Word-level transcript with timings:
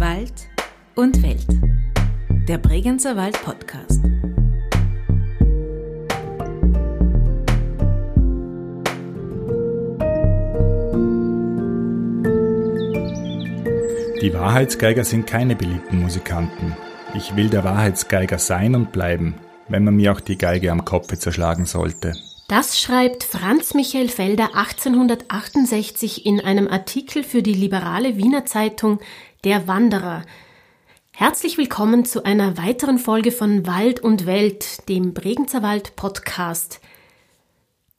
Wald 0.00 0.48
und 0.94 1.22
Welt. 1.22 1.46
Der 2.48 2.56
Bregenzer 2.56 3.18
Wald 3.18 3.38
Podcast. 3.42 4.02
Die 14.22 14.32
Wahrheitsgeiger 14.32 15.04
sind 15.04 15.26
keine 15.26 15.54
beliebten 15.54 16.00
Musikanten. 16.00 16.74
Ich 17.14 17.36
will 17.36 17.50
der 17.50 17.64
Wahrheitsgeiger 17.64 18.38
sein 18.38 18.74
und 18.74 18.92
bleiben, 18.92 19.34
wenn 19.68 19.84
man 19.84 19.96
mir 19.96 20.12
auch 20.12 20.20
die 20.20 20.38
Geige 20.38 20.72
am 20.72 20.86
Kopfe 20.86 21.18
zerschlagen 21.18 21.66
sollte. 21.66 22.14
Das 22.50 22.80
schreibt 22.80 23.22
Franz 23.22 23.74
Michael 23.74 24.08
Felder 24.08 24.56
1868 24.56 26.26
in 26.26 26.40
einem 26.40 26.66
Artikel 26.66 27.22
für 27.22 27.44
die 27.44 27.54
liberale 27.54 28.16
Wiener 28.16 28.44
Zeitung 28.44 28.98
Der 29.44 29.68
Wanderer. 29.68 30.24
Herzlich 31.12 31.58
willkommen 31.58 32.04
zu 32.04 32.24
einer 32.24 32.58
weiteren 32.58 32.98
Folge 32.98 33.30
von 33.30 33.68
Wald 33.68 34.00
und 34.00 34.26
Welt, 34.26 34.88
dem 34.88 35.14
Bregenzer 35.14 35.62
Wald 35.62 35.94
Podcast. 35.94 36.80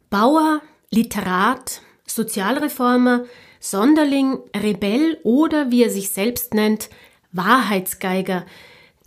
Bauer, 0.10 0.60
Literat, 0.90 1.82
Sozialreformer, 2.06 3.24
Sonderling, 3.62 4.38
Rebell 4.54 5.18
oder 5.24 5.72
wie 5.72 5.84
er 5.84 5.90
sich 5.90 6.10
selbst 6.10 6.54
nennt, 6.54 6.90
Wahrheitsgeiger– 7.32 8.46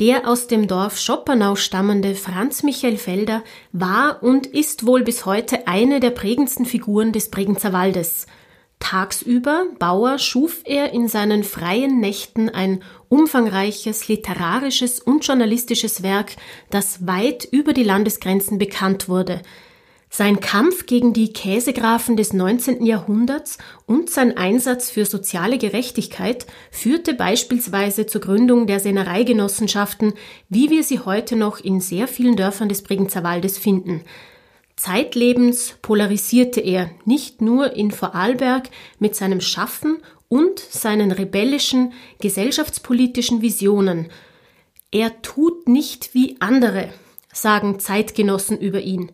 der 0.01 0.29
aus 0.29 0.49
dem 0.49 0.67
Dorf 0.67 0.99
Schoppernau 0.99 1.55
stammende 1.55 2.15
Franz 2.15 2.63
Michael 2.63 2.97
Felder 2.97 3.45
war 3.73 4.23
und 4.23 4.47
ist 4.47 4.87
wohl 4.87 5.03
bis 5.03 5.25
heute 5.25 5.69
eine 5.69 6.01
der 6.01 6.11
prägendsten 6.11 6.67
Figuren 6.67 7.13
des 7.13 7.31
Bregenzer 7.31 7.73
Waldes. 7.73 8.27
Tagsüber, 8.81 9.67
Bauer, 9.79 10.19
schuf 10.19 10.63
er 10.65 10.93
in 10.93 11.09
seinen 11.09 11.45
freien 11.45 12.01
Nächten 12.01 12.49
ein 12.49 12.83
umfangreiches 13.09 14.09
literarisches 14.09 15.01
und 15.01 15.25
journalistisches 15.25 16.03
Werk, 16.03 16.37
das 16.71 17.07
weit 17.07 17.45
über 17.45 17.73
die 17.73 17.85
Landesgrenzen 17.85 18.59
bekannt 18.59 19.09
wurde– 19.09 19.43
sein 20.17 20.39
Kampf 20.39 20.87
gegen 20.87 21.13
die 21.13 21.33
Käsegrafen 21.33 22.17
des 22.17 22.33
19. 22.33 22.87
Jahrhunderts 22.87 23.59
und 23.85 24.09
sein 24.09 24.37
Einsatz 24.37 24.89
für 24.89 25.07
soziale 25.07 25.59
Gerechtigkeit 25.59 26.47
führte 26.71 27.15
beispielsweise 27.15 28.07
zur 28.07 28.21
Gründung 28.21 28.69
der 28.69 28.79
Sennereigenossenschaften, 28.79 30.13
wie 30.49 30.71
wir 30.71 30.85
sie 30.85 31.01
heute 31.01 31.35
noch 31.35 31.59
in 31.59 31.81
sehr 31.81 32.07
vielen 32.07 32.37
Dörfern 32.37 32.69
des 32.69 32.83
Bregenzer 32.83 33.25
Waldes 33.25 33.59
finden. 33.59 34.03
Zeitlebens 34.77 35.75
polarisierte 35.83 36.61
er 36.61 36.91
nicht 37.05 37.43
nur 37.43 37.73
in 37.73 37.91
Vorarlberg 37.91 38.71
mit 39.01 39.17
seinem 39.17 39.41
Schaffen 39.41 39.97
und 40.29 40.61
seinen 40.61 41.11
rebellischen 41.11 41.93
gesellschaftspolitischen 42.21 43.43
Visionen. 43.43 44.13
Er 44.93 45.23
tut 45.23 45.67
nicht 45.69 46.15
wie 46.15 46.37
andere, 46.39 46.91
sagen 47.33 47.81
Zeitgenossen 47.81 48.61
über 48.61 48.81
ihn. 48.81 49.11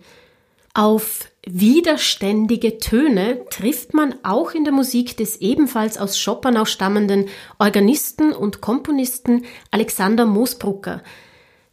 Auf 0.72 1.28
widerständige 1.44 2.78
Töne 2.78 3.44
trifft 3.50 3.92
man 3.92 4.14
auch 4.22 4.52
in 4.52 4.62
der 4.62 4.72
Musik 4.72 5.16
des 5.16 5.40
ebenfalls 5.40 5.98
aus 5.98 6.16
Schoppernau 6.16 6.64
stammenden 6.64 7.28
Organisten 7.58 8.32
und 8.32 8.60
Komponisten 8.60 9.44
Alexander 9.72 10.26
Moosbrucker. 10.26 11.02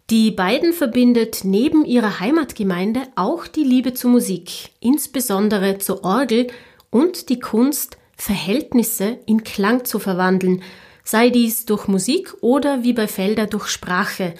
Die 0.09 0.31
beiden 0.31 0.73
verbindet 0.73 1.41
neben 1.43 1.85
ihrer 1.85 2.19
Heimatgemeinde 2.19 3.01
auch 3.15 3.45
die 3.45 3.63
Liebe 3.63 3.93
zur 3.93 4.09
Musik, 4.09 4.71
insbesondere 4.79 5.77
zur 5.77 6.03
Orgel 6.03 6.47
und 6.89 7.29
die 7.29 7.39
Kunst, 7.39 7.97
Verhältnisse 8.15 9.19
in 9.27 9.43
Klang 9.43 9.85
zu 9.85 9.99
verwandeln, 9.99 10.63
sei 11.03 11.29
dies 11.29 11.65
durch 11.65 11.87
Musik 11.87 12.33
oder 12.41 12.83
wie 12.83 12.93
bei 12.93 13.07
Felder 13.07 13.45
durch 13.45 13.67
Sprache, 13.67 14.33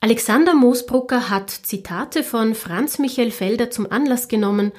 Alexander 0.00 0.54
Moosbrucker 0.54 1.28
hat 1.28 1.50
Zitate 1.50 2.22
von 2.22 2.54
Franz 2.54 3.00
Michael 3.00 3.32
Felder 3.32 3.70
zum 3.70 3.90
Anlass 3.90 4.28
genommen, 4.28 4.70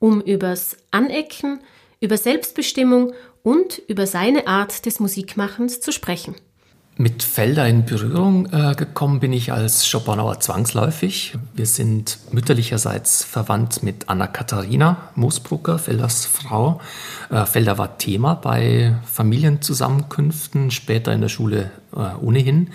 um 0.00 0.20
übers 0.20 0.76
Anecken, 0.90 1.60
über 2.00 2.16
Selbstbestimmung 2.16 3.12
und 3.44 3.80
über 3.86 4.06
seine 4.08 4.48
Art 4.48 4.84
des 4.84 4.98
Musikmachens 4.98 5.80
zu 5.80 5.92
sprechen. 5.92 6.34
Mit 6.96 7.22
Felder 7.22 7.68
in 7.68 7.84
Berührung 7.84 8.46
äh, 8.52 8.74
gekommen 8.76 9.20
bin 9.20 9.32
ich 9.32 9.52
als 9.52 9.86
Schopenhauer 9.86 10.40
zwangsläufig. 10.40 11.36
Wir 11.52 11.66
sind 11.66 12.18
mütterlicherseits 12.30 13.24
verwandt 13.24 13.82
mit 13.82 14.08
Anna-Katharina 14.08 15.10
Moosbrucker, 15.14 15.78
Felders 15.78 16.26
Frau. 16.26 16.80
Äh, 17.30 17.46
Felder 17.46 17.78
war 17.78 17.98
Thema 17.98 18.34
bei 18.34 18.96
Familienzusammenkünften, 19.10 20.70
später 20.70 21.12
in 21.12 21.20
der 21.20 21.28
Schule 21.28 21.70
äh, 21.96 22.14
ohnehin. 22.20 22.70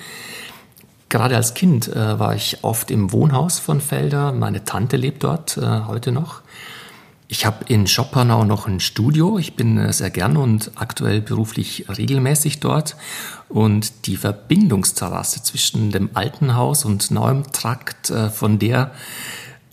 Gerade 1.10 1.36
als 1.36 1.56
Kind 1.56 1.88
äh, 1.88 2.20
war 2.20 2.36
ich 2.36 2.64
oft 2.64 2.92
im 2.92 3.12
Wohnhaus 3.12 3.58
von 3.58 3.82
Felder. 3.82 4.32
Meine 4.32 4.64
Tante 4.64 4.96
lebt 4.96 5.24
dort 5.24 5.58
äh, 5.58 5.82
heute 5.88 6.12
noch. 6.12 6.42
Ich 7.28 7.46
habe 7.46 7.66
in 7.68 7.88
Schoppernau 7.88 8.44
noch 8.44 8.68
ein 8.68 8.80
Studio. 8.80 9.38
Ich 9.40 9.56
bin 9.56 9.78
äh, 9.78 9.92
sehr 9.92 10.12
gern 10.12 10.38
und 10.38 10.72
aktuell 10.76 11.22
beruflich 11.22 11.86
regelmäßig 11.90 12.60
dort. 12.60 12.96
Und 13.50 14.08
die 14.08 14.18
Verbindungsterrasse 14.18 15.42
zwischen 15.42 15.92
dem 15.92 16.12
alten 16.14 16.56
Haus 16.56 16.86
und 16.86 17.10
neuem 17.10 17.52
Trakt, 17.52 18.12
äh, 18.12 18.30
von 18.30 18.60
der 18.60 18.92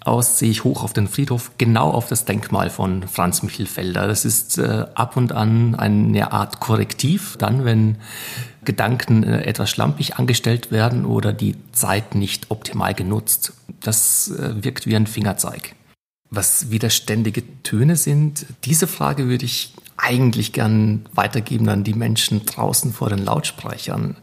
aus 0.07 0.39
sehe 0.39 0.51
ich 0.51 0.65
hoch 0.65 0.83
auf 0.83 0.93
den 0.93 1.09
Friedhof, 1.09 1.53
genau 1.59 1.91
auf 1.91 2.09
das 2.09 2.25
Denkmal 2.25 2.71
von 2.71 3.07
Franz 3.09 3.43
Michel 3.43 3.67
Felder. 3.67 4.07
Das 4.07 4.25
ist 4.25 4.59
äh, 4.59 4.87
ab 4.95 5.17
und 5.17 5.33
an 5.33 5.75
eine 5.75 6.33
Art 6.33 6.61
Korrektiv, 6.61 7.37
dann 7.39 7.65
wenn 7.65 7.97
Gedanken 8.65 9.23
äh, 9.23 9.43
etwas 9.43 9.71
schlampig 9.71 10.17
angestellt 10.17 10.71
werden 10.71 11.05
oder 11.05 11.33
die 11.33 11.57
Zeit 11.73 12.15
nicht 12.15 12.51
optimal 12.51 12.95
genutzt. 12.95 13.53
Das 13.81 14.29
äh, 14.29 14.63
wirkt 14.63 14.87
wie 14.87 14.97
ein 14.97 15.07
Fingerzeig. 15.07 15.75
Was 16.31 16.71
widerständige 16.71 17.43
Töne 17.63 17.97
sind, 17.97 18.47
diese 18.65 18.87
Frage 18.87 19.29
würde 19.29 19.45
ich 19.45 19.75
eigentlich 19.97 20.53
gern 20.53 21.07
weitergeben 21.15 21.69
an 21.69 21.85
die 21.85 21.95
Menschen 21.95 22.45
draußen 22.45 22.93
vor 22.93 23.09
den 23.09 23.25
Lautsprechern. 23.25 24.17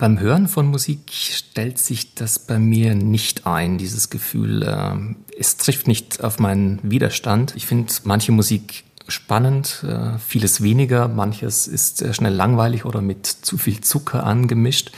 Beim 0.00 0.18
Hören 0.18 0.48
von 0.48 0.66
Musik 0.66 1.12
stellt 1.12 1.78
sich 1.78 2.14
das 2.14 2.38
bei 2.38 2.58
mir 2.58 2.94
nicht 2.94 3.46
ein, 3.46 3.76
dieses 3.76 4.08
Gefühl. 4.08 4.62
Äh, 4.62 4.96
es 5.38 5.58
trifft 5.58 5.86
nicht 5.86 6.24
auf 6.24 6.38
meinen 6.38 6.80
Widerstand. 6.82 7.52
Ich 7.54 7.66
finde 7.66 7.92
manche 8.04 8.32
Musik 8.32 8.84
spannend, 9.08 9.84
äh, 9.86 10.16
vieles 10.18 10.62
weniger, 10.62 11.06
manches 11.06 11.68
ist 11.68 12.02
schnell 12.14 12.32
langweilig 12.32 12.86
oder 12.86 13.02
mit 13.02 13.26
zu 13.26 13.58
viel 13.58 13.82
Zucker 13.82 14.24
angemischt. 14.24 14.90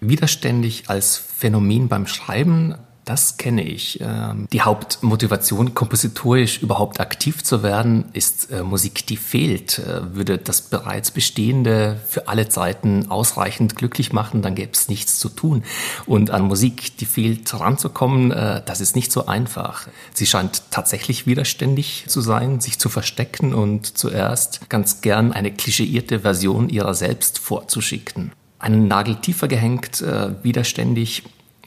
Widerständig 0.00 0.90
als 0.90 1.16
Phänomen 1.16 1.88
beim 1.88 2.06
Schreiben 2.06 2.74
das 3.06 3.36
kenne 3.36 3.62
ich. 3.62 4.00
Ähm, 4.00 4.48
die 4.52 4.62
Hauptmotivation, 4.62 5.74
kompositorisch 5.74 6.60
überhaupt 6.60 6.98
aktiv 6.98 7.44
zu 7.44 7.62
werden, 7.62 8.06
ist 8.12 8.50
äh, 8.50 8.64
Musik, 8.64 9.06
die 9.06 9.16
fehlt. 9.16 9.78
Äh, 9.78 10.14
würde 10.14 10.38
das 10.38 10.60
bereits 10.60 11.12
Bestehende 11.12 12.00
für 12.08 12.26
alle 12.26 12.48
Zeiten 12.48 13.08
ausreichend 13.08 13.76
glücklich 13.76 14.12
machen, 14.12 14.42
dann 14.42 14.56
gäbe 14.56 14.72
es 14.72 14.88
nichts 14.88 15.20
zu 15.20 15.28
tun. 15.28 15.62
Und 16.06 16.30
an 16.30 16.42
Musik, 16.42 16.96
die 16.98 17.06
fehlt, 17.06 17.54
ranzukommen, 17.54 18.32
äh, 18.32 18.60
das 18.66 18.80
ist 18.80 18.96
nicht 18.96 19.12
so 19.12 19.26
einfach. 19.26 19.86
Sie 20.12 20.26
scheint 20.26 20.64
tatsächlich 20.72 21.28
widerständig 21.28 22.06
zu 22.08 22.20
sein, 22.20 22.58
sich 22.60 22.80
zu 22.80 22.88
verstecken 22.88 23.54
und 23.54 23.96
zuerst 23.96 24.68
ganz 24.68 25.00
gern 25.00 25.32
eine 25.32 25.52
klischeierte 25.52 26.20
Version 26.20 26.68
ihrer 26.68 26.94
selbst 26.94 27.38
vorzuschicken 27.38 28.32
einen 28.58 28.88
Nagel 28.88 29.16
tiefer 29.16 29.48
gehängt, 29.48 30.00
äh, 30.00 30.42
widerständig 30.42 31.24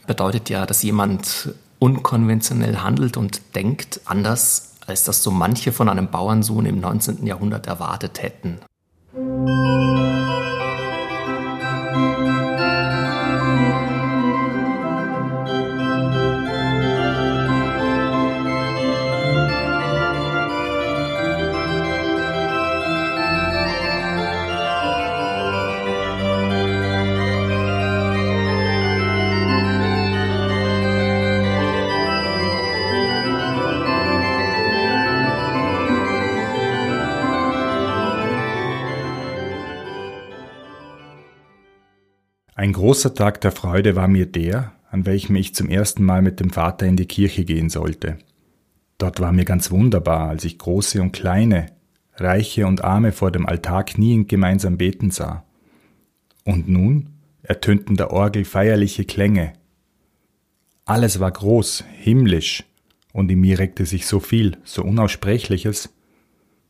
bedeutet 0.09 0.49
ja, 0.49 0.65
dass 0.65 0.81
jemand 0.81 1.53
unkonventionell 1.77 2.77
handelt 2.77 3.15
und 3.15 3.41
denkt, 3.53 4.01
anders 4.05 4.73
als 4.87 5.03
das 5.03 5.21
so 5.21 5.29
manche 5.29 5.71
von 5.71 5.87
einem 5.87 6.07
Bauernsohn 6.07 6.65
im 6.65 6.79
19. 6.79 7.27
Jahrhundert 7.27 7.67
erwartet 7.67 8.23
hätten. 8.23 8.57
Großer 42.79 43.13
Tag 43.13 43.41
der 43.41 43.51
Freude 43.51 43.97
war 43.97 44.07
mir 44.07 44.25
der, 44.25 44.71
an 44.89 45.05
welchem 45.05 45.35
ich 45.35 45.53
zum 45.53 45.67
ersten 45.67 46.01
Mal 46.01 46.21
mit 46.21 46.39
dem 46.39 46.49
Vater 46.49 46.85
in 46.85 46.95
die 46.95 47.07
Kirche 47.07 47.43
gehen 47.43 47.69
sollte. 47.69 48.17
Dort 48.97 49.19
war 49.19 49.33
mir 49.33 49.43
ganz 49.43 49.69
wunderbar, 49.69 50.29
als 50.29 50.45
ich 50.45 50.57
große 50.57 51.01
und 51.01 51.11
kleine, 51.11 51.73
reiche 52.15 52.65
und 52.65 52.81
arme 52.85 53.11
vor 53.11 53.31
dem 53.31 53.45
Altar 53.45 53.83
kniend 53.83 54.29
gemeinsam 54.29 54.77
beten 54.77 55.11
sah. 55.11 55.43
Und 56.45 56.69
nun 56.69 57.09
ertönten 57.43 57.97
der 57.97 58.11
Orgel 58.11 58.45
feierliche 58.45 59.03
Klänge. 59.03 59.51
Alles 60.85 61.19
war 61.19 61.31
groß, 61.31 61.83
himmlisch, 61.97 62.63
und 63.11 63.29
in 63.29 63.41
mir 63.41 63.59
regte 63.59 63.85
sich 63.85 64.05
so 64.05 64.21
viel, 64.21 64.55
so 64.63 64.83
Unaussprechliches, 64.85 65.93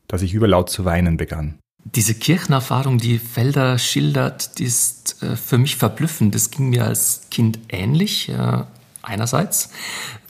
dass 0.08 0.22
ich 0.22 0.34
überlaut 0.34 0.70
zu 0.70 0.84
weinen 0.84 1.16
begann. 1.16 1.60
Diese 1.84 2.14
Kirchenerfahrung, 2.14 2.98
die 2.98 3.18
Felder 3.18 3.78
schildert, 3.78 4.58
die 4.58 4.64
ist 4.64 5.22
äh, 5.22 5.36
für 5.36 5.58
mich 5.58 5.76
verblüffend. 5.76 6.34
Das 6.34 6.50
ging 6.50 6.70
mir 6.70 6.84
als 6.84 7.22
Kind 7.30 7.58
ähnlich, 7.68 8.28
äh, 8.28 8.64
einerseits. 9.02 9.70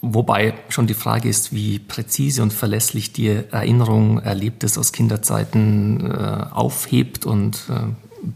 Wobei 0.01 0.55
schon 0.69 0.87
die 0.87 0.95
Frage 0.95 1.29
ist, 1.29 1.53
wie 1.53 1.79
präzise 1.81 2.43
und 2.43 2.53
verlässlich 2.53 3.13
die 3.13 3.29
Erinnerung 3.29 4.21
Erlebtes 4.21 4.79
aus 4.79 4.93
Kinderzeiten 4.93 6.11
äh, 6.11 6.47
aufhebt 6.53 7.27
und 7.27 7.65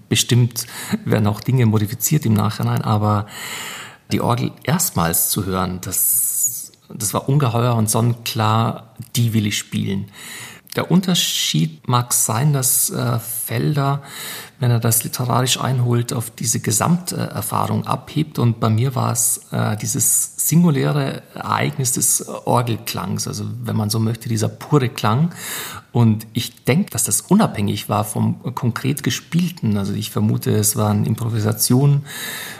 bestimmt 0.08 0.66
werden 1.04 1.26
auch 1.26 1.40
Dinge 1.40 1.66
modifiziert 1.66 2.26
im 2.26 2.34
Nachhinein. 2.34 2.82
Aber 2.82 3.26
die 4.12 4.20
Orgel 4.20 4.52
erstmals 4.64 5.30
zu 5.30 5.44
hören, 5.44 5.80
das, 5.82 6.72
das 6.92 7.14
war 7.14 7.28
ungeheuer 7.28 7.74
und 7.74 7.88
sonnenklar, 7.88 8.94
die 9.16 9.32
will 9.32 9.46
ich 9.46 9.56
spielen. 9.56 10.10
Der 10.76 10.90
Unterschied 10.90 11.86
mag 11.86 12.12
sein, 12.12 12.52
dass 12.52 12.90
äh, 12.90 13.18
Felder, 13.18 14.02
wenn 14.64 14.70
er 14.70 14.80
das 14.80 15.04
literarisch 15.04 15.60
einholt, 15.60 16.14
auf 16.14 16.30
diese 16.30 16.58
Gesamterfahrung 16.58 17.86
abhebt. 17.86 18.38
Und 18.38 18.60
bei 18.60 18.70
mir 18.70 18.94
war 18.94 19.12
es 19.12 19.42
äh, 19.52 19.76
dieses 19.76 20.36
singuläre 20.38 21.22
Ereignis 21.34 21.92
des 21.92 22.26
Orgelklangs, 22.26 23.28
also 23.28 23.44
wenn 23.62 23.76
man 23.76 23.90
so 23.90 23.98
möchte, 23.98 24.30
dieser 24.30 24.48
pure 24.48 24.88
Klang. 24.88 25.34
Und 25.92 26.26
ich 26.32 26.64
denke, 26.64 26.90
dass 26.92 27.04
das 27.04 27.20
unabhängig 27.20 27.90
war 27.90 28.04
vom 28.04 28.54
konkret 28.54 29.02
gespielten. 29.02 29.76
Also 29.76 29.92
ich 29.92 30.10
vermute, 30.10 30.52
es 30.52 30.76
waren 30.76 31.04
Improvisationen, 31.04 32.06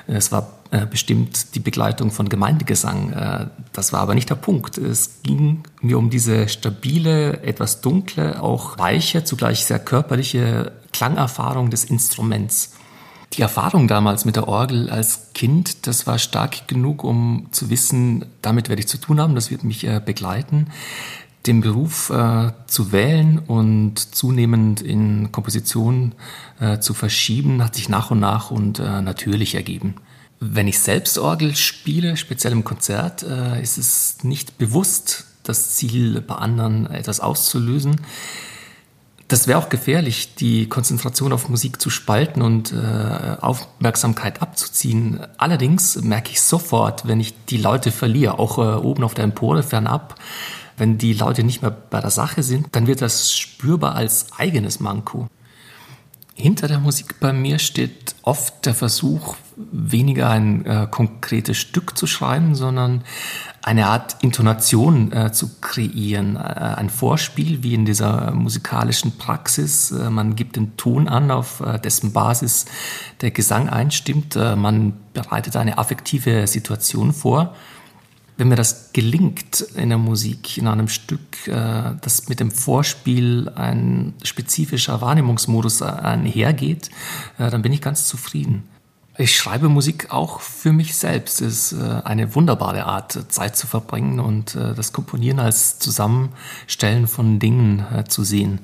es 0.06 0.30
war 0.30 0.58
äh, 0.72 0.84
bestimmt 0.84 1.54
die 1.54 1.60
Begleitung 1.60 2.10
von 2.10 2.28
Gemeindegesang. 2.28 3.12
Äh, 3.12 3.46
das 3.72 3.94
war 3.94 4.00
aber 4.00 4.14
nicht 4.14 4.28
der 4.28 4.34
Punkt. 4.34 4.76
Es 4.76 5.22
ging 5.22 5.62
mir 5.80 5.96
um 5.96 6.10
diese 6.10 6.48
stabile, 6.50 7.42
etwas 7.44 7.80
dunkle, 7.80 8.42
auch 8.42 8.76
weiche, 8.76 9.24
zugleich 9.24 9.64
sehr 9.64 9.78
körperliche 9.78 10.72
Klangerfahrung 10.94 11.70
des 11.70 11.84
Instruments. 11.84 12.72
Die 13.34 13.42
Erfahrung 13.42 13.88
damals 13.88 14.24
mit 14.24 14.36
der 14.36 14.46
Orgel 14.46 14.88
als 14.88 15.32
Kind, 15.34 15.88
das 15.88 16.06
war 16.06 16.20
stark 16.20 16.68
genug, 16.68 17.02
um 17.02 17.48
zu 17.50 17.68
wissen, 17.68 18.26
damit 18.42 18.68
werde 18.68 18.80
ich 18.80 18.86
zu 18.86 18.98
tun 18.98 19.20
haben, 19.20 19.34
das 19.34 19.50
wird 19.50 19.64
mich 19.64 19.84
äh, 19.84 20.00
begleiten. 20.04 20.68
Den 21.46 21.60
Beruf 21.60 22.10
äh, 22.10 22.52
zu 22.68 22.92
wählen 22.92 23.40
und 23.40 23.98
zunehmend 24.14 24.80
in 24.82 25.32
Komposition 25.32 26.14
äh, 26.60 26.78
zu 26.78 26.94
verschieben, 26.94 27.62
hat 27.62 27.74
sich 27.74 27.88
nach 27.88 28.12
und 28.12 28.20
nach 28.20 28.52
und 28.52 28.78
äh, 28.78 29.02
natürlich 29.02 29.56
ergeben. 29.56 29.96
Wenn 30.38 30.68
ich 30.68 30.78
selbst 30.78 31.18
Orgel 31.18 31.56
spiele, 31.56 32.16
speziell 32.16 32.52
im 32.52 32.62
Konzert, 32.62 33.24
äh, 33.24 33.60
ist 33.60 33.78
es 33.78 34.18
nicht 34.22 34.58
bewusst 34.58 35.26
das 35.42 35.74
Ziel, 35.74 36.20
bei 36.20 36.36
anderen 36.36 36.86
etwas 36.86 37.18
auszulösen. 37.18 38.00
Das 39.28 39.48
wäre 39.48 39.58
auch 39.58 39.70
gefährlich, 39.70 40.34
die 40.34 40.68
Konzentration 40.68 41.32
auf 41.32 41.48
Musik 41.48 41.80
zu 41.80 41.88
spalten 41.88 42.42
und 42.42 42.72
äh, 42.72 43.36
Aufmerksamkeit 43.40 44.42
abzuziehen. 44.42 45.20
Allerdings 45.38 45.96
merke 46.02 46.30
ich 46.32 46.42
sofort, 46.42 47.08
wenn 47.08 47.20
ich 47.20 47.34
die 47.46 47.56
Leute 47.56 47.90
verliere, 47.90 48.38
auch 48.38 48.58
äh, 48.58 48.78
oben 48.78 49.02
auf 49.02 49.14
der 49.14 49.24
Empore 49.24 49.62
fernab, 49.62 50.16
wenn 50.76 50.98
die 50.98 51.14
Leute 51.14 51.42
nicht 51.42 51.62
mehr 51.62 51.70
bei 51.70 52.00
der 52.00 52.10
Sache 52.10 52.42
sind, 52.42 52.68
dann 52.72 52.86
wird 52.86 53.00
das 53.00 53.32
spürbar 53.32 53.94
als 53.94 54.26
eigenes 54.36 54.80
Manko. 54.80 55.28
Hinter 56.34 56.66
der 56.66 56.80
Musik 56.80 57.20
bei 57.20 57.32
mir 57.32 57.60
steht 57.60 58.16
oft 58.22 58.66
der 58.66 58.74
Versuch, 58.74 59.36
weniger 59.56 60.30
ein 60.30 60.66
äh, 60.66 60.88
konkretes 60.90 61.56
Stück 61.56 61.96
zu 61.96 62.08
schreiben, 62.08 62.56
sondern 62.56 63.04
eine 63.64 63.86
Art 63.86 64.16
Intonation 64.20 65.10
äh, 65.10 65.32
zu 65.32 65.48
kreieren, 65.62 66.36
äh, 66.36 66.38
ein 66.38 66.90
Vorspiel 66.90 67.62
wie 67.62 67.72
in 67.72 67.86
dieser 67.86 68.32
musikalischen 68.32 69.16
Praxis. 69.16 69.90
Äh, 69.90 70.10
man 70.10 70.36
gibt 70.36 70.56
den 70.56 70.76
Ton 70.76 71.08
an, 71.08 71.30
auf 71.30 71.60
äh, 71.60 71.78
dessen 71.78 72.12
Basis 72.12 72.66
der 73.22 73.30
Gesang 73.30 73.70
einstimmt. 73.70 74.36
Äh, 74.36 74.54
man 74.54 74.92
bereitet 75.14 75.56
eine 75.56 75.78
affektive 75.78 76.46
Situation 76.46 77.12
vor 77.12 77.54
wenn 78.36 78.48
mir 78.48 78.56
das 78.56 78.92
gelingt 78.92 79.60
in 79.76 79.90
der 79.90 79.98
Musik, 79.98 80.58
in 80.58 80.66
einem 80.66 80.88
Stück, 80.88 81.46
äh, 81.46 81.92
das 82.00 82.28
mit 82.28 82.40
dem 82.40 82.50
Vorspiel 82.50 83.48
ein 83.54 84.12
spezifischer 84.24 85.00
Wahrnehmungsmodus 85.00 85.82
einhergeht, 85.82 86.90
dann 87.38 87.62
bin 87.62 87.72
ich 87.72 87.80
ganz 87.80 88.08
zufrieden. 88.08 88.64
Ich 89.16 89.36
schreibe 89.36 89.68
Musik 89.68 90.10
auch 90.10 90.40
für 90.40 90.72
mich 90.72 90.96
selbst. 90.96 91.40
Es 91.40 91.72
ist 91.72 91.80
äh, 91.80 92.02
eine 92.04 92.34
wunderbare 92.34 92.84
Art, 92.84 93.32
Zeit 93.32 93.56
zu 93.56 93.66
verbringen 93.66 94.18
und 94.20 94.56
das 94.56 94.92
Komponieren 94.92 95.38
als 95.38 95.78
Zusammenstellen 95.78 97.06
von 97.06 97.38
Dingen 97.38 97.84
zu 98.08 98.24
sehen. 98.24 98.60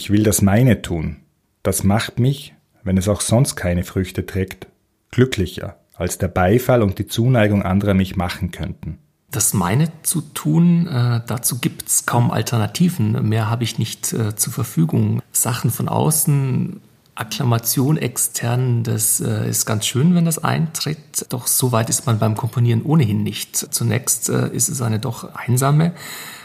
Ich 0.00 0.08
will 0.08 0.22
das 0.22 0.40
meine 0.40 0.80
tun. 0.80 1.18
Das 1.62 1.84
macht 1.84 2.18
mich, 2.18 2.54
wenn 2.82 2.96
es 2.96 3.06
auch 3.06 3.20
sonst 3.20 3.54
keine 3.54 3.84
Früchte 3.84 4.24
trägt, 4.24 4.66
glücklicher, 5.10 5.76
als 5.94 6.16
der 6.16 6.28
Beifall 6.28 6.82
und 6.82 6.98
die 6.98 7.06
Zuneigung 7.06 7.62
anderer 7.62 7.92
mich 7.92 8.16
machen 8.16 8.50
könnten. 8.50 8.98
Das 9.30 9.52
meine 9.52 9.90
zu 10.02 10.22
tun, 10.22 10.86
äh, 10.86 11.20
dazu 11.26 11.58
gibt's 11.58 12.06
kaum 12.06 12.30
Alternativen. 12.30 13.28
Mehr 13.28 13.50
habe 13.50 13.62
ich 13.62 13.78
nicht 13.78 14.14
äh, 14.14 14.34
zur 14.34 14.54
Verfügung. 14.54 15.20
Sachen 15.32 15.70
von 15.70 15.86
außen, 15.86 16.80
Akklamation 17.14 17.98
extern, 17.98 18.82
das 18.82 19.20
äh, 19.20 19.50
ist 19.50 19.66
ganz 19.66 19.84
schön, 19.84 20.14
wenn 20.14 20.24
das 20.24 20.42
eintritt. 20.42 21.26
Doch 21.28 21.46
so 21.46 21.72
weit 21.72 21.90
ist 21.90 22.06
man 22.06 22.18
beim 22.18 22.36
Komponieren 22.36 22.84
ohnehin 22.84 23.22
nicht. 23.22 23.54
Zunächst 23.54 24.30
äh, 24.30 24.48
ist 24.48 24.70
es 24.70 24.80
eine 24.80 24.98
doch 24.98 25.34
einsame 25.34 25.92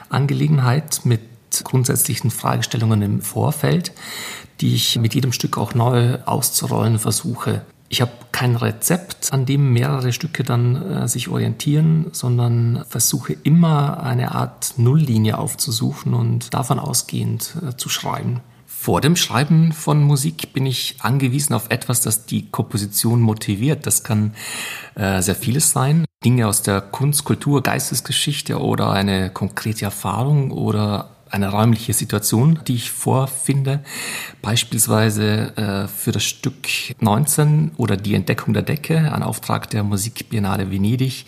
Angelegenheit 0.09 1.05
mit 1.05 1.21
grundsätzlichen 1.63 2.31
Fragestellungen 2.31 3.01
im 3.01 3.21
Vorfeld, 3.21 3.93
die 4.61 4.75
ich 4.75 4.97
mit 4.97 5.15
jedem 5.15 5.31
Stück 5.31 5.57
auch 5.57 5.73
neu 5.73 6.17
auszurollen 6.25 6.99
versuche. 6.99 7.61
Ich 7.87 8.01
habe 8.01 8.11
kein 8.31 8.55
Rezept, 8.55 9.31
an 9.31 9.45
dem 9.45 9.71
mehrere 9.71 10.11
Stücke 10.11 10.43
dann 10.43 10.75
äh, 10.75 11.07
sich 11.07 11.29
orientieren, 11.29 12.07
sondern 12.11 12.83
versuche 12.89 13.33
immer 13.43 14.01
eine 14.01 14.33
Art 14.33 14.73
Nulllinie 14.77 15.37
aufzusuchen 15.37 16.13
und 16.13 16.53
davon 16.53 16.79
ausgehend 16.79 17.55
äh, 17.61 17.77
zu 17.77 17.89
schreiben. 17.89 18.41
Vor 18.85 19.01
dem 19.01 19.15
Schreiben 19.15 19.71
von 19.71 20.03
Musik 20.03 20.53
bin 20.53 20.65
ich 20.65 20.97
angewiesen 20.99 21.55
auf 21.55 21.69
etwas, 21.69 22.01
das 22.01 22.25
die 22.25 22.49
Komposition 22.51 23.19
motiviert. 23.21 23.87
Das 23.87 24.03
kann 24.03 24.35
äh, 24.95 25.21
sehr 25.21 25.35
vieles 25.35 25.71
sein. 25.71 26.05
Dinge 26.23 26.47
aus 26.47 26.61
der 26.61 26.81
Kunst, 26.81 27.23
Kultur, 27.23 27.63
Geistesgeschichte 27.63 28.59
oder 28.59 28.91
eine 28.91 29.29
konkrete 29.31 29.85
Erfahrung 29.85 30.51
oder 30.51 31.14
eine 31.29 31.49
räumliche 31.49 31.93
Situation, 31.93 32.59
die 32.67 32.75
ich 32.75 32.91
vorfinde, 32.91 33.81
beispielsweise 34.41 35.55
äh, 35.57 35.87
für 35.87 36.11
das 36.11 36.23
Stück 36.23 36.67
19 36.99 37.71
oder 37.77 37.97
die 37.97 38.15
Entdeckung 38.15 38.53
der 38.53 38.63
Decke, 38.63 39.11
ein 39.13 39.23
Auftrag 39.23 39.69
der 39.69 39.83
Musikbiennale 39.83 40.71
Venedig, 40.71 41.25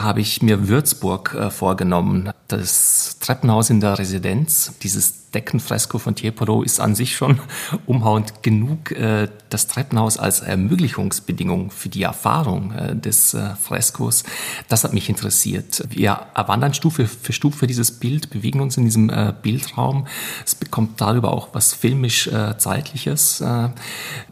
habe 0.00 0.20
ich 0.20 0.42
mir 0.42 0.68
Würzburg 0.68 1.34
äh, 1.34 1.50
vorgenommen. 1.50 2.30
Das 2.48 3.18
Treppenhaus 3.20 3.70
in 3.70 3.80
der 3.80 3.98
Residenz, 3.98 4.72
dieses 4.82 5.30
Deckenfresko 5.30 5.98
von 5.98 6.14
Tiepolo 6.14 6.62
ist 6.62 6.80
an 6.80 6.94
sich 6.94 7.14
schon 7.14 7.38
umhauend 7.86 8.42
genug. 8.42 8.90
Äh, 8.92 9.28
das 9.50 9.66
Treppenhaus 9.66 10.16
als 10.16 10.40
Ermöglichungsbedingung 10.40 11.70
für 11.70 11.90
die 11.90 12.02
Erfahrung 12.02 12.72
äh, 12.72 12.96
des 12.96 13.34
äh, 13.34 13.54
Freskos, 13.56 14.24
das 14.68 14.84
hat 14.84 14.94
mich 14.94 15.08
interessiert. 15.08 15.84
Wir 15.90 16.18
erwandern 16.34 16.74
Stufe 16.74 17.06
für 17.06 17.32
Stufe 17.32 17.66
dieses 17.66 17.92
Bild, 17.92 18.30
bewegen 18.30 18.60
uns 18.60 18.76
in 18.76 18.84
diesem 18.84 19.10
äh, 19.10 19.34
Bildraum. 19.42 20.06
Es 20.44 20.54
bekommt 20.54 21.00
darüber 21.00 21.32
auch 21.32 21.48
was 21.52 21.74
filmisch 21.74 22.26
äh, 22.26 22.56
zeitliches. 22.56 23.40
Äh, 23.40 23.68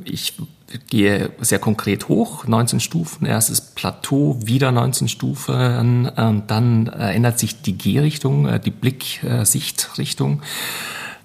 ich 0.04 0.34
gehe 0.88 1.30
sehr 1.40 1.58
konkret 1.58 2.08
hoch, 2.08 2.46
19 2.46 2.80
Stufen, 2.80 3.26
erstes 3.26 3.60
Plateau, 3.60 4.38
wieder 4.42 4.72
19 4.72 5.08
Stufen, 5.08 6.06
und 6.08 6.42
dann 6.46 6.86
ändert 6.86 7.38
sich 7.38 7.62
die 7.62 7.76
Gehrichtung, 7.78 8.46
äh, 8.46 8.60
die 8.60 8.70
Blick-Sichtrichtung. 8.70 10.42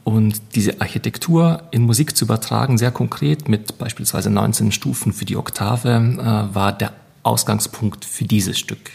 Und 0.03 0.41
diese 0.55 0.81
Architektur 0.81 1.63
in 1.71 1.83
Musik 1.83 2.17
zu 2.17 2.25
übertragen, 2.25 2.77
sehr 2.77 2.91
konkret 2.91 3.47
mit 3.47 3.77
beispielsweise 3.77 4.29
19 4.29 4.71
Stufen 4.71 5.13
für 5.13 5.25
die 5.25 5.37
Oktave, 5.37 5.89
äh, 5.89 6.55
war 6.55 6.73
der 6.73 6.93
Ausgangspunkt 7.23 8.03
für 8.03 8.25
dieses 8.25 8.59
Stück. 8.59 8.91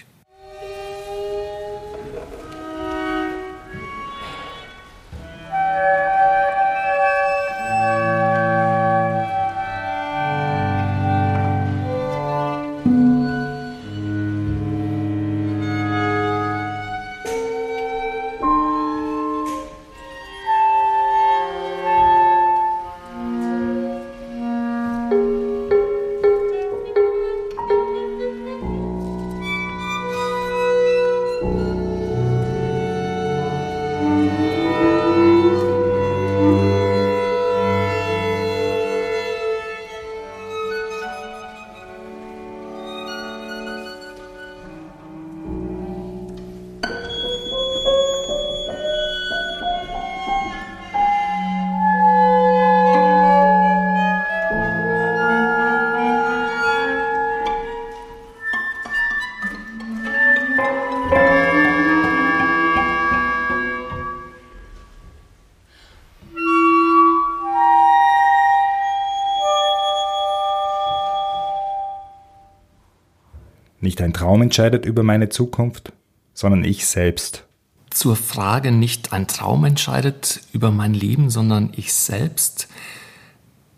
Nicht 73.98 74.04
ein 74.04 74.12
Traum 74.12 74.42
entscheidet 74.42 74.86
über 74.86 75.02
meine 75.02 75.28
Zukunft, 75.28 75.92
sondern 76.32 76.62
ich 76.62 76.86
selbst. 76.86 77.42
Zur 77.90 78.14
Frage, 78.14 78.70
nicht 78.70 79.12
ein 79.12 79.26
Traum 79.26 79.64
entscheidet 79.64 80.40
über 80.52 80.70
mein 80.70 80.94
Leben, 80.94 81.30
sondern 81.30 81.72
ich 81.74 81.92
selbst. 81.92 82.68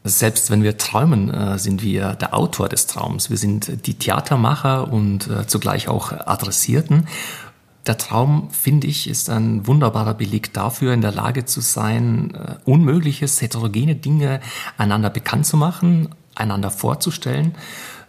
Selbst 0.04 0.50
wenn 0.50 0.62
wir 0.62 0.76
träumen, 0.76 1.30
äh, 1.30 1.58
sind 1.58 1.82
wir 1.82 2.16
der 2.16 2.34
Autor 2.34 2.68
des 2.68 2.86
Traums. 2.86 3.30
Wir 3.30 3.38
sind 3.38 3.86
die 3.86 3.94
Theatermacher 3.94 4.92
und 4.92 5.26
äh, 5.26 5.46
zugleich 5.46 5.88
auch 5.88 6.12
Adressierten. 6.12 7.06
Der 7.86 7.96
Traum, 7.96 8.50
finde 8.50 8.88
ich, 8.88 9.08
ist 9.08 9.30
ein 9.30 9.66
wunderbarer 9.66 10.12
Beleg 10.12 10.52
dafür, 10.52 10.92
in 10.92 11.00
der 11.00 11.12
Lage 11.12 11.46
zu 11.46 11.62
sein, 11.62 12.34
äh, 12.34 12.70
Unmögliches, 12.70 13.40
heterogene 13.40 13.94
Dinge 13.94 14.40
einander 14.76 15.08
bekannt 15.08 15.46
zu 15.46 15.56
machen, 15.56 16.10
einander 16.34 16.70
vorzustellen 16.70 17.54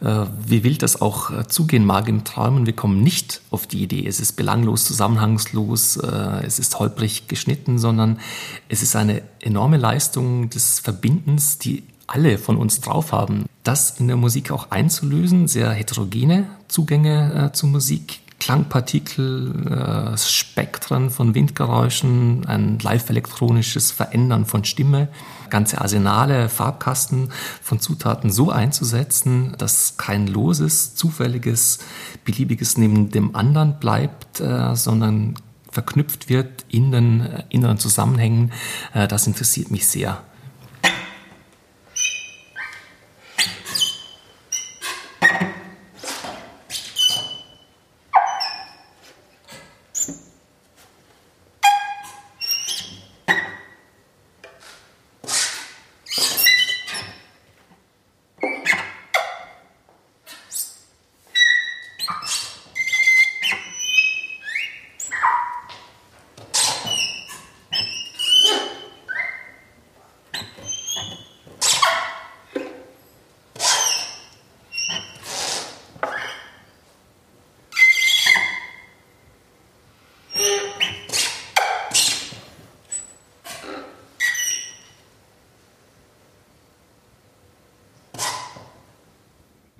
wie 0.02 0.64
wild 0.64 0.82
das 0.82 1.00
auch 1.00 1.30
äh, 1.30 1.48
zugehen 1.48 1.86
mag 1.86 2.10
im 2.10 2.24
Träumen, 2.24 2.66
wir 2.66 2.76
kommen 2.76 3.02
nicht 3.02 3.42
auf 3.52 3.68
die 3.68 3.84
Idee, 3.84 4.08
es 4.08 4.20
ist 4.20 4.34
belanglos, 4.34 4.86
zusammenhangslos, 4.86 5.98
äh, 5.98 6.44
es 6.44 6.58
ist 6.58 6.80
holprig 6.80 7.28
geschnitten, 7.28 7.78
sondern 7.78 8.20
es 8.68 8.82
ist 8.82 8.96
eine 8.96 9.22
enorme 9.40 9.78
Leistung 9.78 10.50
des 10.50 10.80
Verbindens, 10.80 11.60
die 11.60 11.84
alle 12.08 12.38
von 12.38 12.58
uns 12.58 12.82
drauf 12.82 13.12
haben, 13.12 13.46
das 13.64 14.00
in 14.00 14.08
der 14.08 14.18
Musik 14.18 14.52
auch 14.52 14.72
einzulösen, 14.72 15.48
sehr 15.48 15.72
heterogene 15.72 16.48
Zugänge 16.68 17.50
äh, 17.50 17.54
zur 17.54 17.70
Musik, 17.70 18.22
Klangpartikel, 18.42 19.54
äh, 19.70 20.18
Spektren 20.18 21.12
von 21.12 21.36
Windgeräuschen, 21.36 22.44
ein 22.48 22.80
live-elektronisches 22.80 23.92
Verändern 23.92 24.48
von 24.48 24.66
Stimme, 24.66 25.10
ganze 25.52 25.80
Arsenale, 25.80 26.50
Farbkasten 26.50 27.30
von 27.62 27.80
Zutaten 27.80 28.32
so 28.32 28.50
einzusetzen, 28.50 29.54
dass 29.60 29.98
kein 29.98 30.26
loses, 30.26 30.96
zufälliges, 30.96 31.80
beliebiges 32.26 32.80
neben 32.80 33.12
dem 33.12 33.36
anderen 33.36 33.78
bleibt, 33.80 34.40
äh, 34.40 34.76
sondern 34.76 35.36
verknüpft 35.70 36.28
wird 36.28 36.66
in 36.68 36.92
den 36.92 37.22
äh, 37.22 37.44
inneren 37.50 37.78
Zusammenhängen. 37.78 38.52
Äh, 38.96 39.08
das 39.08 39.28
interessiert 39.28 39.70
mich 39.70 39.86
sehr. 39.86 40.18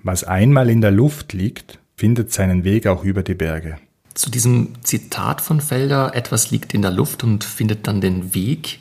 Was 0.02 0.24
einmal 0.24 0.68
in 0.68 0.80
der 0.80 0.90
Luft 0.90 1.32
liegt, 1.32 1.78
findet 1.96 2.32
seinen 2.32 2.64
Weg 2.64 2.86
auch 2.86 3.04
über 3.04 3.22
die 3.22 3.34
Berge. 3.34 3.78
Zu 4.14 4.30
diesem 4.30 4.82
Zitat 4.82 5.40
von 5.40 5.60
Felder, 5.60 6.14
etwas 6.14 6.50
liegt 6.50 6.74
in 6.74 6.82
der 6.82 6.90
Luft 6.90 7.24
und 7.24 7.44
findet 7.44 7.86
dann 7.86 8.00
den 8.00 8.34
Weg. 8.34 8.80